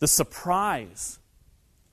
The 0.00 0.08
surprise 0.08 1.18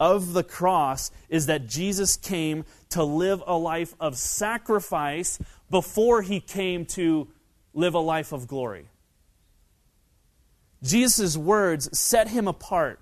of 0.02 0.34
the 0.34 0.44
cross 0.44 1.12
is 1.30 1.46
that 1.46 1.68
Jesus 1.68 2.18
came 2.18 2.66
to 2.90 3.06
live 3.06 3.42
a 3.48 3.58
life 3.58 3.96
of 4.02 4.18
sacrifice 4.18 5.40
before 5.74 6.22
he 6.22 6.40
came 6.40 6.86
to 6.86 7.28
live 7.74 7.96
a 7.96 8.00
life 8.00 8.32
of 8.32 8.48
glory. 8.48 8.90
Jesus' 10.84 11.36
words 11.36 11.98
set 11.98 12.28
him 12.28 12.48
apart. 12.48 13.00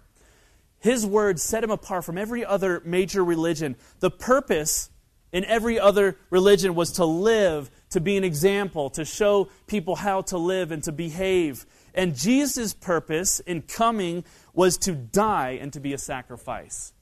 His 0.79 1.05
words 1.05 1.43
set 1.43 1.65
him 1.65 1.69
apart 1.69 2.05
from 2.05 2.17
every 2.17 2.45
other 2.45 2.81
major 2.85 3.25
religion. 3.25 3.75
The 3.99 4.09
purpose 4.09 4.89
in 5.33 5.43
every 5.43 5.81
other 5.81 6.15
religion 6.29 6.73
was 6.73 6.93
to 6.93 7.03
live, 7.03 7.69
to 7.89 7.99
be 7.99 8.15
an 8.15 8.23
example, 8.23 8.89
to 8.91 9.03
show 9.03 9.49
people 9.67 9.97
how 9.97 10.21
to 10.21 10.37
live 10.37 10.71
and 10.71 10.81
to 10.83 10.93
behave. 10.93 11.65
And 11.93 12.15
Jesus' 12.15 12.73
purpose 12.73 13.41
in 13.41 13.63
coming 13.63 14.23
was 14.53 14.77
to 14.77 14.93
die 14.93 15.59
and 15.59 15.73
to 15.73 15.81
be 15.81 15.91
a 15.91 15.97
sacrifice, 15.97 16.93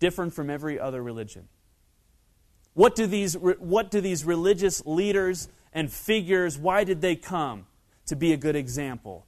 different 0.00 0.34
from 0.34 0.50
every 0.50 0.80
other 0.80 1.00
religion. 1.00 1.46
What 2.74 2.94
do 2.94 3.06
these, 3.06 3.34
what 3.36 3.90
do 3.90 4.00
these 4.00 4.24
religious 4.24 4.84
leaders 4.84 5.48
and 5.72 5.92
figures, 5.92 6.58
why 6.58 6.84
did 6.84 7.00
they 7.00 7.16
come? 7.16 7.66
To 8.06 8.16
be 8.16 8.32
a 8.32 8.36
good 8.36 8.54
example, 8.54 9.26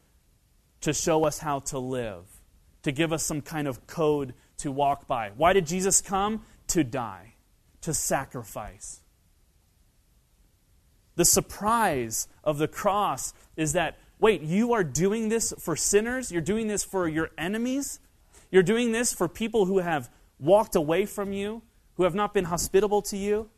to 0.82 0.92
show 0.92 1.24
us 1.24 1.38
how 1.38 1.60
to 1.60 1.78
live, 1.78 2.24
to 2.82 2.92
give 2.92 3.12
us 3.12 3.24
some 3.24 3.40
kind 3.40 3.66
of 3.66 3.86
code 3.86 4.34
to 4.58 4.70
walk 4.70 5.06
by. 5.06 5.30
Why 5.34 5.54
did 5.54 5.66
Jesus 5.66 6.02
come? 6.02 6.44
To 6.68 6.84
die, 6.84 7.34
to 7.80 7.94
sacrifice. 7.94 9.00
The 11.14 11.24
surprise 11.24 12.28
of 12.44 12.58
the 12.58 12.68
cross 12.68 13.32
is 13.56 13.72
that 13.72 13.96
wait, 14.18 14.42
you 14.42 14.72
are 14.72 14.84
doing 14.84 15.28
this 15.28 15.52
for 15.58 15.76
sinners? 15.76 16.30
You're 16.30 16.42
doing 16.42 16.68
this 16.68 16.84
for 16.84 17.08
your 17.08 17.30
enemies? 17.36 18.00
You're 18.50 18.62
doing 18.62 18.92
this 18.92 19.12
for 19.12 19.28
people 19.28 19.66
who 19.66 19.78
have 19.78 20.10
walked 20.38 20.76
away 20.76 21.06
from 21.06 21.32
you, 21.32 21.62
who 21.96 22.04
have 22.04 22.14
not 22.14 22.34
been 22.34 22.44
hospitable 22.44 23.02
to 23.02 23.16
you? 23.16 23.50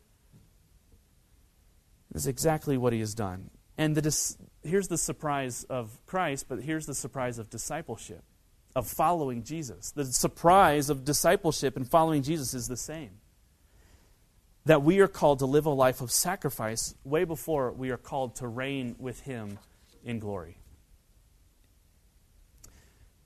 This 2.11 2.23
is 2.23 2.27
exactly 2.27 2.77
what 2.77 2.93
he 2.93 2.99
has 2.99 3.13
done. 3.13 3.49
And 3.77 3.95
the 3.95 4.35
here's 4.63 4.87
the 4.87 4.97
surprise 4.97 5.63
of 5.65 5.99
Christ, 6.05 6.47
but 6.49 6.61
here's 6.61 6.85
the 6.85 6.95
surprise 6.95 7.37
of 7.39 7.49
discipleship, 7.49 8.23
of 8.75 8.87
following 8.87 9.43
Jesus. 9.43 9.91
The 9.91 10.05
surprise 10.05 10.89
of 10.89 11.05
discipleship 11.05 11.77
and 11.77 11.89
following 11.89 12.23
Jesus 12.23 12.53
is 12.53 12.67
the 12.67 12.77
same. 12.77 13.11
That 14.65 14.83
we 14.83 14.99
are 14.99 15.07
called 15.07 15.39
to 15.39 15.45
live 15.45 15.65
a 15.65 15.71
life 15.71 16.01
of 16.01 16.11
sacrifice 16.11 16.93
way 17.03 17.23
before 17.23 17.71
we 17.71 17.89
are 17.89 17.97
called 17.97 18.35
to 18.37 18.47
reign 18.47 18.95
with 18.99 19.21
him 19.21 19.59
in 20.03 20.19
glory. 20.19 20.57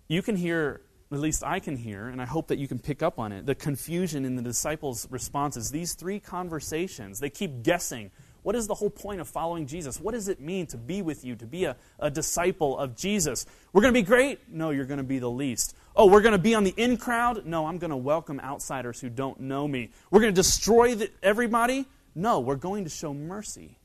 You 0.08 0.22
can 0.22 0.36
hear 0.36 0.82
at 1.14 1.20
least 1.20 1.44
I 1.44 1.60
can 1.60 1.76
hear, 1.76 2.08
and 2.08 2.22
I 2.22 2.26
hope 2.26 2.48
that 2.48 2.58
you 2.58 2.68
can 2.68 2.80
pick 2.80 3.04
up 3.04 3.20
on 3.20 3.32
it, 3.32 3.46
the 3.46 3.56
confusion 3.56 4.26
in 4.26 4.36
the 4.36 4.42
disciples' 4.42 5.08
responses. 5.10 5.72
These 5.72 5.96
three 5.96 6.20
conversations, 6.20 7.20
they 7.20 7.30
keep 7.30 7.64
guessing. 7.64 8.12
What 8.44 8.56
is 8.56 8.68
the 8.68 8.74
whole 8.74 8.90
point 8.90 9.22
of 9.22 9.28
following 9.28 9.68
Jesus? 9.68 10.00
What 10.00 10.14
does 10.14 10.28
it 10.28 10.42
mean 10.42 10.68
to 10.68 10.78
be 10.78 11.02
with 11.02 11.24
you, 11.24 11.36
to 11.38 11.46
be 11.46 11.64
a, 11.64 11.78
a 12.00 12.12
disciple 12.12 12.78
of 12.78 12.96
Jesus? 12.96 13.46
We're 13.72 13.82
going 13.82 13.94
to 13.94 14.00
be 14.00 14.06
great? 14.06 14.50
No, 14.50 14.70
you're 14.72 14.86
going 14.86 14.98
to 14.98 15.04
be 15.04 15.20
the 15.20 15.30
least. 15.30 15.76
Oh, 15.96 16.08
we're 16.08 16.22
going 16.22 16.34
to 16.34 16.38
be 16.38 16.54
on 16.54 16.64
the 16.64 16.74
in 16.76 16.98
crowd? 16.98 17.46
No, 17.46 17.68
I'm 17.68 17.78
going 17.78 17.92
to 17.92 17.98
welcome 17.98 18.40
outsiders 18.42 19.00
who 19.00 19.10
don't 19.10 19.40
know 19.40 19.68
me. 19.68 19.92
We're 20.12 20.20
going 20.22 20.34
to 20.34 20.40
destroy 20.40 20.96
the, 20.96 21.10
everybody? 21.22 21.86
No, 22.16 22.42
we're 22.42 22.56
going 22.56 22.84
to 22.84 22.90
show 22.90 23.14
mercy. 23.14 23.78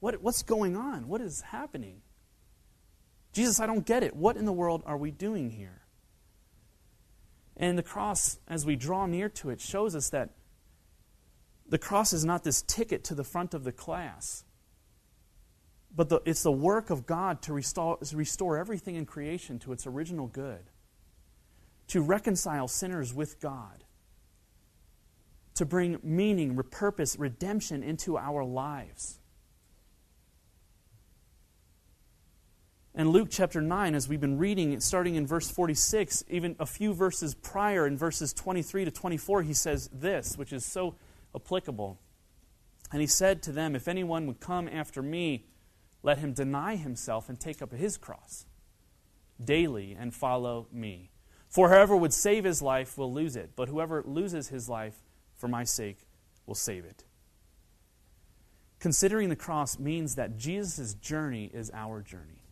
What, 0.00 0.22
what's 0.22 0.42
going 0.42 0.76
on? 0.76 1.08
What 1.08 1.20
is 1.20 1.42
happening? 1.42 2.00
Jesus, 3.32 3.60
I 3.60 3.66
don't 3.66 3.84
get 3.84 4.02
it. 4.02 4.16
What 4.16 4.36
in 4.36 4.46
the 4.46 4.52
world 4.52 4.82
are 4.86 4.96
we 4.96 5.10
doing 5.10 5.50
here? 5.50 5.82
And 7.56 7.78
the 7.78 7.82
cross, 7.82 8.38
as 8.46 8.66
we 8.66 8.76
draw 8.76 9.06
near 9.06 9.28
to 9.30 9.50
it, 9.50 9.60
shows 9.60 9.94
us 9.94 10.10
that 10.10 10.30
the 11.68 11.78
cross 11.78 12.12
is 12.12 12.24
not 12.24 12.44
this 12.44 12.62
ticket 12.62 13.04
to 13.04 13.14
the 13.14 13.24
front 13.24 13.54
of 13.54 13.64
the 13.64 13.72
class, 13.72 14.44
but 15.94 16.08
the, 16.08 16.20
it's 16.26 16.42
the 16.42 16.52
work 16.52 16.90
of 16.90 17.06
God 17.06 17.42
to 17.42 17.52
restore, 17.52 17.98
restore 18.12 18.58
everything 18.58 18.94
in 18.94 19.06
creation 19.06 19.58
to 19.60 19.72
its 19.72 19.86
original 19.86 20.26
good, 20.26 20.70
to 21.88 22.02
reconcile 22.02 22.68
sinners 22.68 23.14
with 23.14 23.40
God, 23.40 23.84
to 25.54 25.64
bring 25.64 25.98
meaning, 26.02 26.62
purpose, 26.70 27.18
redemption 27.18 27.82
into 27.82 28.18
our 28.18 28.44
lives. 28.44 29.18
And 32.98 33.10
Luke 33.10 33.28
chapter 33.30 33.60
9, 33.60 33.94
as 33.94 34.08
we've 34.08 34.22
been 34.22 34.38
reading, 34.38 34.80
starting 34.80 35.16
in 35.16 35.26
verse 35.26 35.50
46, 35.50 36.24
even 36.30 36.56
a 36.58 36.64
few 36.64 36.94
verses 36.94 37.34
prior, 37.34 37.86
in 37.86 37.98
verses 37.98 38.32
23 38.32 38.86
to 38.86 38.90
24, 38.90 39.42
he 39.42 39.52
says 39.52 39.90
this, 39.92 40.38
which 40.38 40.50
is 40.50 40.64
so 40.64 40.94
applicable. 41.34 42.00
And 42.90 43.02
he 43.02 43.06
said 43.06 43.42
to 43.42 43.52
them, 43.52 43.76
If 43.76 43.86
anyone 43.86 44.26
would 44.26 44.40
come 44.40 44.66
after 44.66 45.02
me, 45.02 45.44
let 46.02 46.18
him 46.18 46.32
deny 46.32 46.76
himself 46.76 47.28
and 47.28 47.38
take 47.38 47.60
up 47.60 47.70
his 47.70 47.98
cross 47.98 48.46
daily 49.44 49.94
and 49.98 50.14
follow 50.14 50.66
me. 50.72 51.10
For 51.50 51.68
whoever 51.68 51.94
would 51.94 52.14
save 52.14 52.44
his 52.44 52.62
life 52.62 52.96
will 52.96 53.12
lose 53.12 53.36
it, 53.36 53.50
but 53.56 53.68
whoever 53.68 54.02
loses 54.06 54.48
his 54.48 54.70
life 54.70 55.02
for 55.34 55.48
my 55.48 55.64
sake 55.64 55.98
will 56.46 56.54
save 56.54 56.86
it. 56.86 57.04
Considering 58.78 59.28
the 59.28 59.36
cross 59.36 59.78
means 59.78 60.14
that 60.14 60.38
Jesus' 60.38 60.94
journey 60.94 61.50
is 61.52 61.70
our 61.74 62.00
journey. 62.00 62.45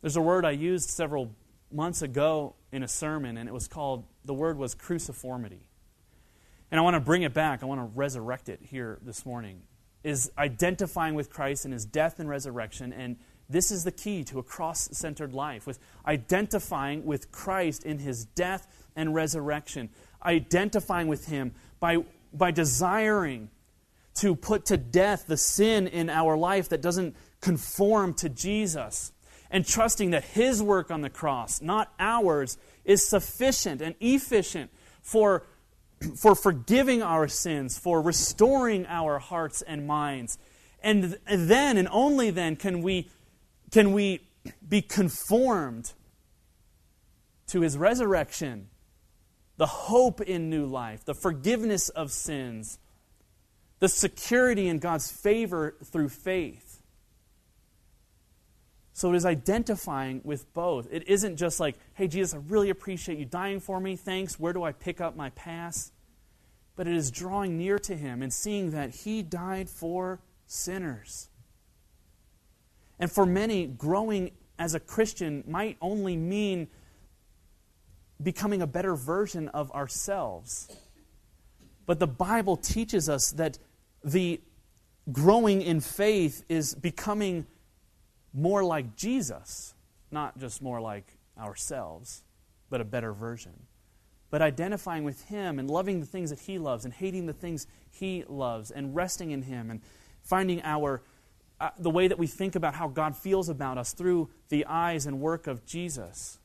There's 0.00 0.16
a 0.16 0.22
word 0.22 0.44
I 0.44 0.52
used 0.52 0.90
several 0.90 1.34
months 1.72 2.02
ago 2.02 2.54
in 2.70 2.82
a 2.82 2.88
sermon, 2.88 3.36
and 3.36 3.48
it 3.48 3.52
was 3.52 3.66
called, 3.66 4.04
the 4.24 4.34
word 4.34 4.56
was 4.56 4.74
cruciformity. 4.74 5.60
And 6.70 6.78
I 6.78 6.82
want 6.82 6.94
to 6.94 7.00
bring 7.00 7.22
it 7.22 7.34
back, 7.34 7.62
I 7.62 7.66
want 7.66 7.80
to 7.80 7.98
resurrect 7.98 8.48
it 8.48 8.60
here 8.62 8.98
this 9.02 9.26
morning. 9.26 9.62
Is 10.04 10.30
identifying 10.38 11.14
with 11.14 11.30
Christ 11.30 11.64
in 11.64 11.72
his 11.72 11.84
death 11.84 12.20
and 12.20 12.28
resurrection, 12.28 12.92
and 12.92 13.16
this 13.50 13.72
is 13.72 13.82
the 13.82 13.90
key 13.90 14.22
to 14.24 14.38
a 14.38 14.42
cross 14.42 14.88
centered 14.92 15.32
life, 15.32 15.66
with 15.66 15.80
identifying 16.06 17.04
with 17.04 17.32
Christ 17.32 17.84
in 17.84 17.98
his 17.98 18.24
death 18.24 18.68
and 18.94 19.14
resurrection, 19.14 19.88
identifying 20.24 21.08
with 21.08 21.26
him 21.26 21.52
by, 21.80 22.04
by 22.32 22.52
desiring 22.52 23.50
to 24.14 24.36
put 24.36 24.66
to 24.66 24.76
death 24.76 25.24
the 25.26 25.36
sin 25.36 25.88
in 25.88 26.08
our 26.08 26.36
life 26.36 26.68
that 26.68 26.82
doesn't 26.82 27.16
conform 27.40 28.14
to 28.14 28.28
Jesus 28.28 29.12
and 29.50 29.66
trusting 29.66 30.10
that 30.10 30.24
His 30.24 30.62
work 30.62 30.90
on 30.90 31.00
the 31.00 31.10
cross, 31.10 31.60
not 31.60 31.92
ours, 31.98 32.58
is 32.84 33.08
sufficient 33.08 33.80
and 33.80 33.94
efficient 34.00 34.70
for, 35.02 35.44
for 36.16 36.34
forgiving 36.34 37.02
our 37.02 37.28
sins, 37.28 37.78
for 37.78 38.00
restoring 38.00 38.86
our 38.86 39.18
hearts 39.18 39.62
and 39.62 39.86
minds. 39.86 40.38
And 40.80 41.18
then 41.26 41.76
and 41.76 41.88
only 41.90 42.30
then 42.30 42.56
can 42.56 42.82
we, 42.82 43.10
can 43.70 43.92
we 43.92 44.20
be 44.68 44.82
conformed 44.82 45.92
to 47.48 47.62
His 47.62 47.76
resurrection, 47.76 48.68
the 49.56 49.66
hope 49.66 50.20
in 50.20 50.50
new 50.50 50.66
life, 50.66 51.04
the 51.04 51.14
forgiveness 51.14 51.88
of 51.88 52.12
sins, 52.12 52.78
the 53.80 53.88
security 53.88 54.68
in 54.68 54.78
God's 54.78 55.10
favor 55.10 55.76
through 55.84 56.10
faith. 56.10 56.67
So 58.98 59.12
it 59.12 59.16
is 59.16 59.24
identifying 59.24 60.22
with 60.24 60.52
both. 60.54 60.88
It 60.90 61.06
isn't 61.06 61.36
just 61.36 61.60
like, 61.60 61.76
hey, 61.94 62.08
Jesus, 62.08 62.34
I 62.34 62.38
really 62.48 62.68
appreciate 62.68 63.16
you 63.16 63.26
dying 63.26 63.60
for 63.60 63.78
me. 63.78 63.94
Thanks. 63.94 64.40
Where 64.40 64.52
do 64.52 64.64
I 64.64 64.72
pick 64.72 65.00
up 65.00 65.14
my 65.14 65.30
pass? 65.30 65.92
But 66.74 66.88
it 66.88 66.96
is 66.96 67.12
drawing 67.12 67.56
near 67.56 67.78
to 67.78 67.96
Him 67.96 68.22
and 68.22 68.32
seeing 68.32 68.72
that 68.72 68.90
He 68.90 69.22
died 69.22 69.70
for 69.70 70.18
sinners. 70.48 71.28
And 72.98 73.08
for 73.08 73.24
many, 73.24 73.68
growing 73.68 74.32
as 74.58 74.74
a 74.74 74.80
Christian 74.80 75.44
might 75.46 75.76
only 75.80 76.16
mean 76.16 76.66
becoming 78.20 78.62
a 78.62 78.66
better 78.66 78.96
version 78.96 79.46
of 79.50 79.70
ourselves. 79.70 80.76
But 81.86 82.00
the 82.00 82.08
Bible 82.08 82.56
teaches 82.56 83.08
us 83.08 83.30
that 83.30 83.58
the 84.02 84.40
growing 85.12 85.62
in 85.62 85.78
faith 85.78 86.44
is 86.48 86.74
becoming 86.74 87.46
more 88.32 88.64
like 88.64 88.96
Jesus, 88.96 89.74
not 90.10 90.38
just 90.38 90.62
more 90.62 90.80
like 90.80 91.16
ourselves, 91.38 92.22
but 92.70 92.80
a 92.80 92.84
better 92.84 93.12
version. 93.12 93.66
But 94.30 94.42
identifying 94.42 95.04
with 95.04 95.24
Him 95.24 95.58
and 95.58 95.70
loving 95.70 96.00
the 96.00 96.06
things 96.06 96.30
that 96.30 96.40
He 96.40 96.58
loves 96.58 96.84
and 96.84 96.92
hating 96.92 97.26
the 97.26 97.32
things 97.32 97.66
He 97.90 98.24
loves 98.28 98.70
and 98.70 98.94
resting 98.94 99.30
in 99.30 99.42
Him 99.42 99.70
and 99.70 99.80
finding 100.22 100.62
our 100.62 101.02
uh, 101.60 101.70
the 101.78 101.90
way 101.90 102.06
that 102.06 102.18
we 102.18 102.26
think 102.26 102.54
about 102.54 102.74
how 102.74 102.86
God 102.86 103.16
feels 103.16 103.48
about 103.48 103.78
us 103.78 103.92
through 103.92 104.30
the 104.48 104.64
eyes 104.66 105.06
and 105.06 105.20
work 105.20 105.46
of 105.46 105.66
Jesus. 105.66 106.38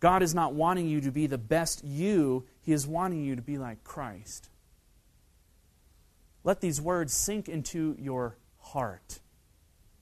God 0.00 0.22
is 0.22 0.34
not 0.34 0.54
wanting 0.54 0.88
you 0.88 1.00
to 1.02 1.10
be 1.10 1.26
the 1.26 1.36
best 1.36 1.84
you, 1.84 2.46
He 2.62 2.72
is 2.72 2.86
wanting 2.86 3.24
you 3.24 3.36
to 3.36 3.42
be 3.42 3.58
like 3.58 3.84
Christ. 3.84 4.48
Let 6.44 6.60
these 6.60 6.80
words 6.80 7.12
sink 7.12 7.48
into 7.48 7.96
your 7.98 8.38
heart 8.58 9.18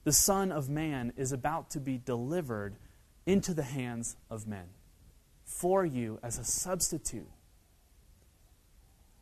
the 0.07 0.13
Son 0.13 0.53
of 0.53 0.69
Man 0.69 1.13
is 1.17 1.33
about 1.33 1.69
to 1.71 1.81
be 1.81 1.99
delivered 1.99 2.77
into 3.27 3.53
the 3.53 3.65
hands 3.65 4.15
of 4.31 4.47
men 4.47 4.67
for 5.43 5.85
you 5.85 6.21
as 6.23 6.39
a 6.39 6.45
substitute. 6.45 7.27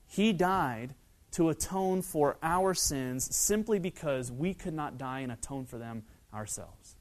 He 0.07 0.35
died 0.35 0.95
to 1.31 1.49
atone 1.49 2.03
for 2.03 2.37
our 2.43 2.75
sins 2.75 3.35
simply 3.35 3.79
because 3.79 4.31
we 4.31 4.53
could 4.53 4.75
not 4.75 4.99
die 4.99 5.21
and 5.21 5.33
atone 5.33 5.65
for 5.65 5.79
them 5.79 6.03
ourselves. 6.35 6.97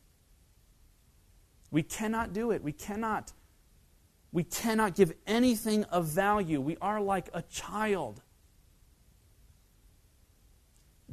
We 1.69 1.83
cannot 1.83 2.31
do 2.31 2.51
it. 2.51 2.63
We 2.63 2.71
cannot. 2.71 3.33
We 4.31 4.45
cannot 4.45 4.95
give 4.95 5.11
anything 5.27 5.83
of 5.85 6.05
value. 6.05 6.61
We 6.61 6.77
are 6.77 7.01
like 7.01 7.27
a 7.33 7.41
child 7.41 8.21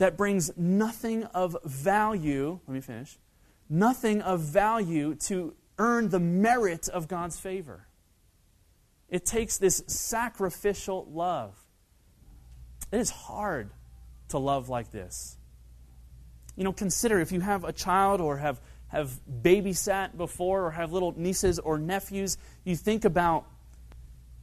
that 0.01 0.17
brings 0.17 0.51
nothing 0.57 1.25
of 1.25 1.55
value, 1.63 2.59
let 2.67 2.75
me 2.75 2.81
finish, 2.81 3.19
nothing 3.69 4.23
of 4.23 4.41
value 4.41 5.15
to 5.15 5.55
earn 5.79 6.09
the 6.09 6.19
merit 6.19 6.89
of 6.89 7.07
God's 7.07 7.39
favor. 7.39 7.87
It 9.11 9.27
takes 9.27 9.59
this 9.59 9.83
sacrificial 9.87 11.07
love. 11.13 11.55
It 12.91 12.99
is 12.99 13.11
hard 13.11 13.73
to 14.29 14.39
love 14.39 14.71
like 14.71 14.91
this. 14.91 15.37
You 16.57 16.65
know, 16.65 16.73
consider 16.73 17.21
if 17.21 17.31
you 17.31 17.41
have 17.41 17.65
a 17.65 17.73
child 17.73 18.23
or 18.23 18.39
have, 18.39 18.59
have 18.89 19.21
babysat 19.43 20.17
before 20.17 20.65
or 20.65 20.71
have 20.71 20.95
little 20.95 21.13
nieces 21.15 21.59
or 21.59 21.77
nephews, 21.77 22.39
you 22.65 22.75
think 22.75 23.05
about 23.05 23.45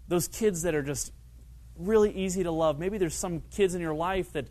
those 0.08 0.28
kids 0.28 0.62
that 0.62 0.76
are 0.76 0.84
just 0.84 1.12
really 1.76 2.12
easy 2.12 2.43
to 2.43 2.52
love. 2.52 2.78
Maybe 2.78 3.00
there's 3.00 3.15
some 3.15 3.41
kids 3.50 3.74
in 3.74 3.82
your 3.82 3.96
life 3.96 4.34
that 4.34 4.50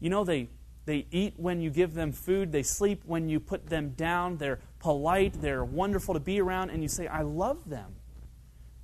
you 0.00 0.10
know, 0.10 0.24
they, 0.24 0.48
they 0.84 1.06
eat 1.10 1.34
when 1.36 1.60
you 1.60 1.70
give 1.70 1.94
them 1.94 2.12
food, 2.12 2.52
they 2.52 2.62
sleep 2.62 3.02
when 3.04 3.28
you 3.28 3.40
put 3.40 3.68
them 3.68 3.90
down, 3.90 4.36
they're 4.36 4.60
polite, 4.78 5.40
they're 5.40 5.64
wonderful 5.64 6.14
to 6.14 6.20
be 6.20 6.40
around, 6.40 6.70
and 6.70 6.82
you 6.82 6.88
say, 6.88 7.06
I 7.06 7.22
love 7.22 7.68
them. 7.68 7.94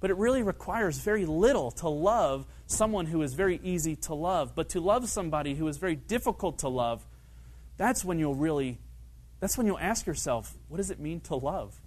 But 0.00 0.10
it 0.10 0.16
really 0.18 0.42
requires 0.42 0.98
very 0.98 1.24
little 1.24 1.70
to 1.72 1.88
love 1.88 2.46
someone 2.66 3.06
who 3.06 3.22
is 3.22 3.32
very 3.32 3.58
easy 3.62 3.96
to 3.96 4.14
love. 4.14 4.54
But 4.54 4.68
to 4.70 4.80
love 4.80 5.08
somebody 5.08 5.54
who 5.54 5.66
is 5.66 5.78
very 5.78 5.96
difficult 5.96 6.58
to 6.58 6.68
love, 6.68 7.06
that's 7.78 8.04
when 8.04 8.18
you'll 8.18 8.34
really, 8.34 8.78
that's 9.40 9.56
when 9.56 9.66
you'll 9.66 9.78
ask 9.78 10.04
yourself, 10.04 10.58
what 10.68 10.76
does 10.76 10.90
it 10.90 11.00
mean 11.00 11.20
to 11.20 11.36
love? 11.36 11.80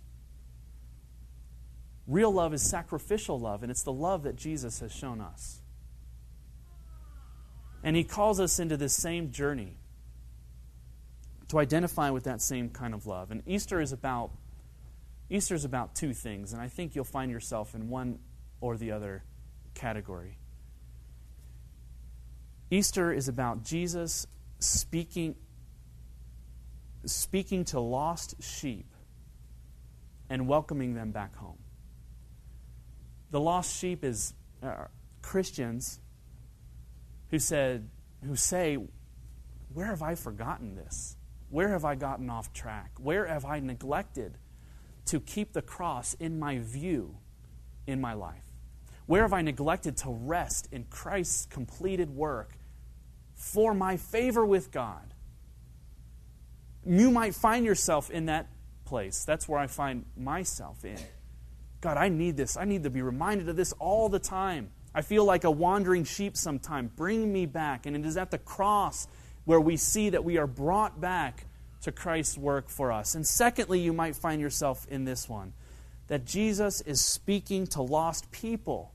Real 2.07 2.31
love 2.31 2.53
is 2.53 2.67
sacrificial 2.67 3.39
love, 3.39 3.61
and 3.61 3.69
it's 3.69 3.83
the 3.83 3.93
love 3.93 4.23
that 4.23 4.35
Jesus 4.35 4.79
has 4.79 4.91
shown 4.91 5.21
us. 5.21 5.59
And 7.83 7.95
he 7.95 8.03
calls 8.03 8.39
us 8.39 8.59
into 8.59 8.77
this 8.77 8.95
same 8.95 9.31
journey 9.31 9.77
to 11.49 11.59
identify 11.59 12.09
with 12.09 12.25
that 12.25 12.41
same 12.41 12.69
kind 12.69 12.93
of 12.93 13.05
love. 13.05 13.31
And 13.31 13.41
Easter 13.45 13.79
is 13.79 13.91
about 13.91 14.31
Easter 15.29 15.55
is 15.55 15.65
about 15.65 15.93
two 15.93 16.13
things, 16.13 16.53
and 16.53 16.61
I 16.61 16.69
think 16.69 16.95
you'll 16.95 17.03
find 17.03 17.29
yourself 17.29 17.75
in 17.75 17.89
one 17.89 18.19
or 18.61 18.77
the 18.77 18.91
other 18.91 19.25
category. 19.73 20.37
Easter 22.71 23.11
is 23.11 23.27
about 23.27 23.63
Jesus 23.63 24.25
speaking 24.59 25.35
speaking 27.05 27.63
to 27.65 27.79
lost 27.79 28.41
sheep 28.41 28.93
and 30.29 30.47
welcoming 30.47 30.93
them 30.93 31.11
back 31.11 31.35
home. 31.35 31.59
The 33.31 33.39
lost 33.39 33.77
sheep 33.77 34.03
is 34.03 34.33
uh, 34.63 34.85
Christians 35.21 35.99
who 37.29 37.39
said 37.39 37.89
who 38.23 38.35
say, 38.35 38.77
"Where 39.73 39.87
have 39.87 40.01
I 40.01 40.15
forgotten 40.15 40.75
this? 40.75 41.17
Where 41.49 41.69
have 41.69 41.85
I 41.85 41.95
gotten 41.95 42.29
off 42.29 42.51
track? 42.51 42.91
Where 42.99 43.25
have 43.25 43.45
I 43.45 43.59
neglected 43.59 44.37
to 45.05 45.19
keep 45.19 45.53
the 45.53 45.61
cross 45.61 46.13
in 46.15 46.39
my 46.39 46.59
view 46.59 47.19
in 47.85 48.01
my 48.01 48.13
life? 48.13 48.43
Where 49.05 49.21
have 49.21 49.33
I 49.33 49.41
neglected 49.41 49.95
to 49.97 50.09
rest 50.09 50.67
in 50.71 50.85
Christ's 50.85 51.45
completed 51.45 52.09
work 52.09 52.57
for 53.33 53.73
my 53.73 53.97
favor 53.97 54.45
with 54.45 54.71
God?" 54.71 55.13
You 56.85 57.11
might 57.11 57.35
find 57.35 57.65
yourself 57.65 58.09
in 58.09 58.25
that 58.27 58.47
place. 58.85 59.25
That's 59.25 59.47
where 59.47 59.59
I 59.59 59.67
find 59.67 60.05
myself 60.15 60.85
in. 60.85 60.99
God, 61.81 61.97
I 61.97 62.09
need 62.09 62.37
this. 62.37 62.57
I 62.57 62.63
need 62.65 62.83
to 62.83 62.89
be 62.89 63.01
reminded 63.01 63.47
of 63.49 63.55
this 63.55 63.73
all 63.73 64.09
the 64.09 64.19
time. 64.19 64.71
I 64.97 65.03
feel 65.03 65.25
like 65.25 65.43
a 65.43 65.51
wandering 65.51 66.05
sheep 66.05 66.35
sometime. 66.35 66.89
Bring 66.95 67.31
me 67.31 67.45
back. 67.45 67.85
And 67.85 67.95
it 67.95 68.03
is 68.03 68.17
at 68.17 68.31
the 68.31 68.39
cross 68.39 69.07
where 69.45 69.61
we 69.61 69.77
see 69.77 70.09
that 70.09 70.23
we 70.23 70.39
are 70.39 70.47
brought 70.47 70.99
back 70.99 71.45
to 71.81 71.91
Christ's 71.91 72.35
work 72.35 72.67
for 72.67 72.91
us. 72.91 73.13
And 73.13 73.25
secondly, 73.25 73.79
you 73.79 73.93
might 73.93 74.15
find 74.15 74.41
yourself 74.41 74.87
in 74.89 75.05
this 75.05 75.29
one 75.29 75.53
that 76.07 76.25
Jesus 76.25 76.81
is 76.81 76.99
speaking 76.99 77.67
to 77.67 77.83
lost 77.83 78.31
people 78.31 78.91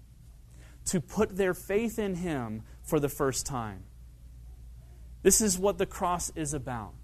to 0.86 1.00
put 1.00 1.36
their 1.36 1.54
faith 1.54 2.00
in 2.00 2.16
Him 2.16 2.62
for 2.82 2.98
the 2.98 3.08
first 3.08 3.46
time. 3.46 3.84
This 5.22 5.40
is 5.40 5.56
what 5.56 5.78
the 5.78 5.86
cross 5.86 6.32
is 6.34 6.52
about 6.52 6.94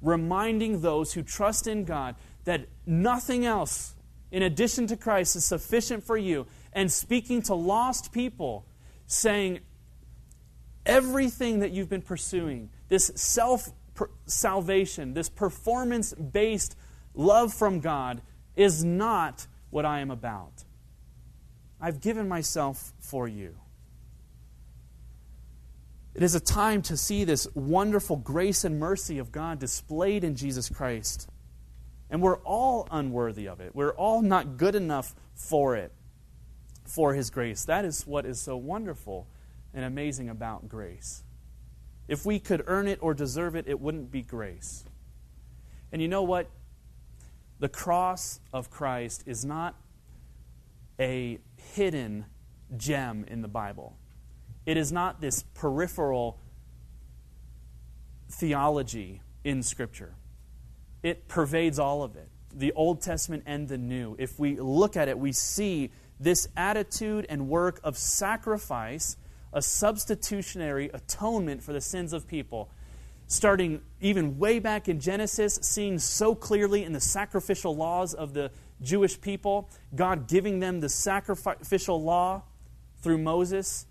reminding 0.00 0.80
those 0.80 1.12
who 1.12 1.22
trust 1.22 1.66
in 1.66 1.84
God 1.84 2.14
that 2.44 2.68
nothing 2.86 3.44
else 3.44 3.94
in 4.30 4.42
addition 4.42 4.86
to 4.86 4.96
Christ 4.96 5.36
is 5.36 5.44
sufficient 5.44 6.04
for 6.04 6.16
you, 6.16 6.46
and 6.76 6.92
speaking 6.92 7.40
to 7.40 7.54
lost 7.54 8.12
people, 8.12 8.66
saying, 9.06 9.60
everything 10.84 11.60
that 11.60 11.72
you've 11.72 11.88
been 11.88 12.02
pursuing, 12.02 12.68
this 12.88 13.10
self 13.16 13.70
salvation, 14.26 15.14
this 15.14 15.30
performance 15.30 16.12
based 16.12 16.76
love 17.14 17.54
from 17.54 17.80
God, 17.80 18.20
is 18.54 18.84
not 18.84 19.46
what 19.70 19.86
I 19.86 20.00
am 20.00 20.10
about. 20.10 20.64
I've 21.80 22.02
given 22.02 22.28
myself 22.28 22.92
for 23.00 23.26
you. 23.26 23.56
It 26.14 26.22
is 26.22 26.34
a 26.34 26.40
time 26.40 26.82
to 26.82 26.96
see 26.96 27.24
this 27.24 27.48
wonderful 27.54 28.16
grace 28.16 28.64
and 28.64 28.78
mercy 28.78 29.16
of 29.16 29.32
God 29.32 29.58
displayed 29.58 30.24
in 30.24 30.36
Jesus 30.36 30.68
Christ. 30.68 31.26
And 32.10 32.20
we're 32.20 32.38
all 32.38 32.86
unworthy 32.90 33.48
of 33.48 33.60
it. 33.60 33.74
We're 33.74 33.94
all 33.94 34.20
not 34.20 34.58
good 34.58 34.74
enough 34.74 35.14
for 35.34 35.74
it, 35.76 35.92
for 36.88 37.14
His 37.14 37.30
grace. 37.30 37.64
That 37.64 37.84
is 37.84 38.06
what 38.06 38.26
is 38.26 38.40
so 38.40 38.56
wonderful 38.56 39.26
and 39.74 39.84
amazing 39.84 40.28
about 40.28 40.68
grace. 40.68 41.22
If 42.08 42.24
we 42.24 42.38
could 42.38 42.62
earn 42.66 42.86
it 42.86 42.98
or 43.02 43.14
deserve 43.14 43.56
it, 43.56 43.66
it 43.66 43.80
wouldn't 43.80 44.10
be 44.10 44.22
grace. 44.22 44.84
And 45.92 46.00
you 46.00 46.08
know 46.08 46.22
what? 46.22 46.48
The 47.58 47.68
cross 47.68 48.40
of 48.52 48.70
Christ 48.70 49.24
is 49.26 49.44
not 49.44 49.74
a 51.00 51.38
hidden 51.74 52.26
gem 52.76 53.24
in 53.28 53.42
the 53.42 53.48
Bible. 53.48 53.96
It 54.64 54.76
is 54.76 54.92
not 54.92 55.20
this 55.20 55.42
peripheral 55.54 56.38
theology 58.28 59.22
in 59.44 59.62
Scripture 59.62 60.14
it 61.06 61.28
pervades 61.28 61.78
all 61.78 62.02
of 62.02 62.16
it 62.16 62.28
the 62.52 62.72
Old 62.72 63.02
Testament 63.02 63.42
and 63.44 63.68
the 63.68 63.76
New. 63.76 64.16
If 64.18 64.38
we 64.40 64.58
look 64.58 64.96
at 64.96 65.08
it, 65.08 65.18
we 65.18 65.30
see 65.30 65.90
this 66.18 66.48
attitude 66.56 67.26
and 67.28 67.48
work 67.48 67.80
of 67.84 67.96
sacrifice, 67.96 69.16
a 69.52 69.62
substitutionary 69.62 70.90
atonement 70.92 71.62
for 71.62 71.72
the 71.72 71.80
sins 71.80 72.12
of 72.12 72.26
people. 72.26 72.70
Starting 73.28 73.80
even 74.00 74.38
way 74.38 74.58
back 74.58 74.88
in 74.88 75.00
Genesis, 75.00 75.58
seeing 75.62 75.98
so 75.98 76.34
clearly 76.34 76.84
in 76.84 76.92
the 76.92 77.00
sacrificial 77.00 77.74
laws 77.74 78.14
of 78.14 78.34
the 78.34 78.50
Jewish 78.80 79.20
people, 79.20 79.68
God 79.94 80.28
giving 80.28 80.60
them 80.60 80.80
the 80.80 80.88
sacrificial 80.88 82.02
law 82.02 82.42
through 83.02 83.18
Moses, 83.18 83.86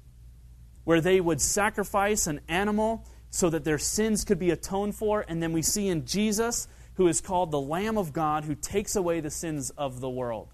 where 0.84 1.02
they 1.02 1.20
would 1.20 1.42
sacrifice 1.42 2.28
an 2.28 2.40
animal 2.48 3.06
so 3.30 3.50
that 3.50 3.66
their 3.66 3.78
sins 3.78 4.24
could 4.24 4.40
be 4.40 4.52
atoned 4.52 4.96
for. 4.96 5.26
And 5.28 5.44
then 5.44 5.52
we 5.52 5.62
see 5.62 5.90
in 5.90 6.06
Jesus 6.06 6.68
who 6.96 7.08
is 7.08 7.20
called 7.20 7.52
the 7.52 7.60
Lamb 7.60 7.98
of 7.98 8.14
God 8.14 8.46
who 8.46 8.56
takes 8.56 8.96
away 8.96 9.20
the 9.20 9.32
sins 9.32 9.70
of 9.72 10.00
the 10.00 10.10
world. 10.10 10.54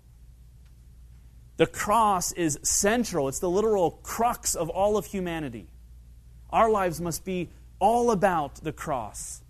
The 1.62 1.68
cross 1.68 2.32
is 2.32 2.58
central, 2.64 3.28
it's 3.28 3.38
the 3.38 3.48
literal 3.48 3.92
crux 4.02 4.56
of 4.56 4.68
all 4.72 4.98
of 4.98 5.06
humanity. 5.06 5.68
Our 6.50 6.72
lives 6.72 7.00
must 7.00 7.24
be 7.24 7.50
all 7.78 8.10
about 8.10 8.56
the 8.56 8.72
cross 8.72 9.44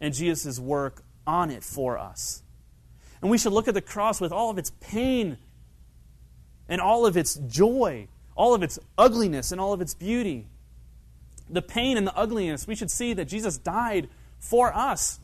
and 0.00 0.14
Jesus' 0.14 0.60
work 0.60 1.02
on 1.26 1.50
it 1.50 1.64
for 1.64 1.98
us. 1.98 2.44
And 3.20 3.28
we 3.28 3.38
should 3.38 3.52
look 3.52 3.66
at 3.66 3.74
the 3.74 3.80
cross 3.80 4.20
with 4.20 4.30
all 4.30 4.50
of 4.50 4.58
its 4.58 4.70
pain 4.78 5.36
and 6.68 6.80
all 6.80 7.06
of 7.06 7.16
its 7.16 7.34
joy, 7.34 8.06
all 8.36 8.54
of 8.54 8.62
its 8.62 8.78
ugliness 8.96 9.50
and 9.50 9.60
all 9.60 9.72
of 9.72 9.80
its 9.80 9.94
beauty. 9.94 10.46
The 11.50 11.60
pain 11.60 11.96
and 11.96 12.06
the 12.06 12.16
ugliness, 12.16 12.68
we 12.68 12.76
should 12.76 12.92
see 12.92 13.14
that 13.14 13.24
Jesus 13.24 13.58
died 13.58 14.08
for 14.38 14.72
us 14.72 15.18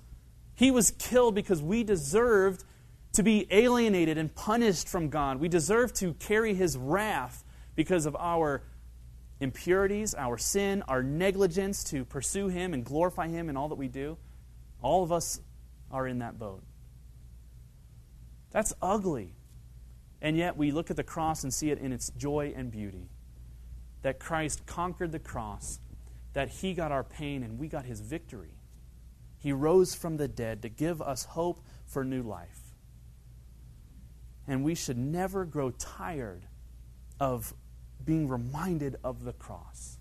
he 0.55 0.71
was 0.71 0.93
killed 0.93 1.35
because 1.35 1.63
we 1.63 1.83
deserved 1.83 2.65
to 3.15 3.23
be 3.23 3.47
alienated 3.51 4.19
and 4.19 4.35
punished 4.35 4.89
from 4.89 5.09
God. 5.09 5.41
We 5.41 5.49
deserve 5.49 5.93
to 5.95 6.15
carry 6.15 6.55
His 6.55 6.77
wrath 6.77 7.45
because 7.75 8.07
of 8.07 8.15
our 8.17 8.63
impurities, 9.41 10.15
our 10.15 10.39
sin, 10.39 10.83
our 10.89 11.03
negligence 11.03 11.85
to 11.85 12.05
pursue 12.05 12.49
Him 12.49 12.75
and 12.75 12.85
glorify 12.85 13.29
Him 13.29 13.49
in 13.49 13.57
all 13.57 13.69
that 13.69 13.77
we 13.77 13.89
do. 13.89 14.19
All 14.83 15.03
of 15.03 15.13
us 15.13 15.41
are 15.91 16.07
in 16.07 16.19
that 16.19 16.39
boat. 16.39 16.63
That's 18.51 18.73
ugly. 18.83 19.35
And 20.21 20.37
yet 20.37 20.57
we 20.57 20.71
look 20.71 20.91
at 20.91 20.97
the 20.97 21.05
cross 21.05 21.45
and 21.45 21.53
see 21.53 21.71
it 21.71 21.79
in 21.79 21.93
its 21.93 22.11
joy 22.17 22.53
and 22.57 22.71
beauty. 22.71 23.09
That 24.03 24.19
Christ 24.19 24.67
conquered 24.67 25.13
the 25.13 25.19
cross, 25.19 25.81
that 26.33 26.49
He 26.49 26.75
got 26.75 26.93
our 26.93 27.05
pain 27.05 27.43
and 27.43 27.59
we 27.59 27.69
got 27.69 27.85
His 27.85 28.01
victory. 28.01 28.55
He 29.39 29.53
rose 29.53 29.95
from 29.95 30.17
the 30.17 30.29
dead 30.29 30.63
to 30.63 30.69
give 30.69 31.03
us 31.03 31.25
hope 31.25 31.63
for 31.87 32.05
new 32.05 32.23
life. 32.23 32.64
And 34.47 34.65
we 34.65 34.75
should 34.75 34.99
never 34.99 35.45
grow 35.45 35.71
tired 35.71 36.43
of 37.19 37.55
being 38.05 38.29
reminded 38.29 38.97
of 39.03 39.25
the 39.25 39.33
cross. 39.33 39.99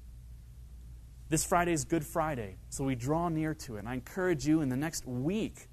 This 1.30 1.46
Friday 1.46 1.72
is 1.72 1.86
Good 1.86 2.06
Friday, 2.06 2.58
so 2.70 2.84
we 2.84 2.96
draw 2.96 3.30
near 3.30 3.54
to 3.56 3.78
it. 3.78 3.80
And 3.80 3.90
I 3.90 3.94
encourage 3.94 4.46
you 4.46 4.62
in 4.62 4.70
the 4.70 4.76
next 4.76 5.08
week 5.08 5.68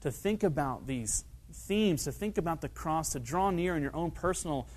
to 0.00 0.10
think 0.10 0.42
about 0.42 0.86
these 0.86 1.24
themes, 1.52 2.04
to 2.04 2.12
think 2.12 2.38
about 2.38 2.60
the 2.60 2.68
cross, 2.68 3.10
to 3.10 3.18
draw 3.18 3.50
near 3.50 3.76
in 3.76 3.82
your 3.82 3.94
own 3.94 4.10
personal 4.10 4.68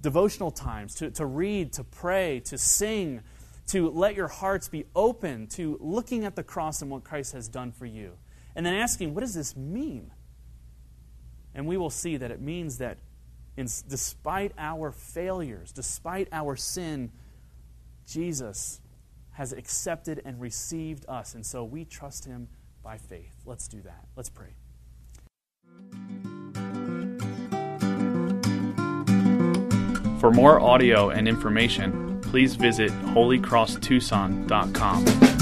devotional 0.00 0.50
times, 0.50 0.94
to, 0.96 1.10
to 1.10 1.26
read, 1.26 1.72
to 1.72 1.84
pray, 1.84 2.40
to 2.40 2.56
sing, 2.56 3.20
to 3.66 3.90
let 3.90 4.14
your 4.14 4.28
hearts 4.28 4.68
be 4.68 4.84
open 4.94 5.48
to 5.48 5.76
looking 5.80 6.24
at 6.24 6.36
the 6.36 6.42
cross 6.42 6.80
and 6.80 6.90
what 6.90 7.02
Christ 7.02 7.32
has 7.32 7.48
done 7.48 7.72
for 7.72 7.86
you. 7.86 8.12
And 8.54 8.64
then 8.64 8.74
asking, 8.74 9.14
what 9.14 9.20
does 9.20 9.34
this 9.34 9.56
mean? 9.56 10.12
And 11.56 11.66
we 11.66 11.76
will 11.78 11.90
see 11.90 12.18
that 12.18 12.30
it 12.30 12.40
means 12.40 12.78
that 12.78 12.98
in, 13.56 13.66
despite 13.88 14.52
our 14.58 14.92
failures, 14.92 15.72
despite 15.72 16.28
our 16.30 16.54
sin, 16.54 17.10
Jesus 18.06 18.80
has 19.32 19.52
accepted 19.52 20.22
and 20.24 20.40
received 20.40 21.04
us. 21.08 21.34
And 21.34 21.44
so 21.44 21.64
we 21.64 21.84
trust 21.86 22.26
him 22.26 22.46
by 22.82 22.98
faith. 22.98 23.34
Let's 23.46 23.68
do 23.68 23.80
that. 23.82 24.04
Let's 24.14 24.28
pray. 24.28 24.50
For 30.20 30.30
more 30.30 30.60
audio 30.60 31.08
and 31.08 31.26
information, 31.26 32.20
please 32.20 32.54
visit 32.54 32.90
holycrosstucson.com. 32.90 35.35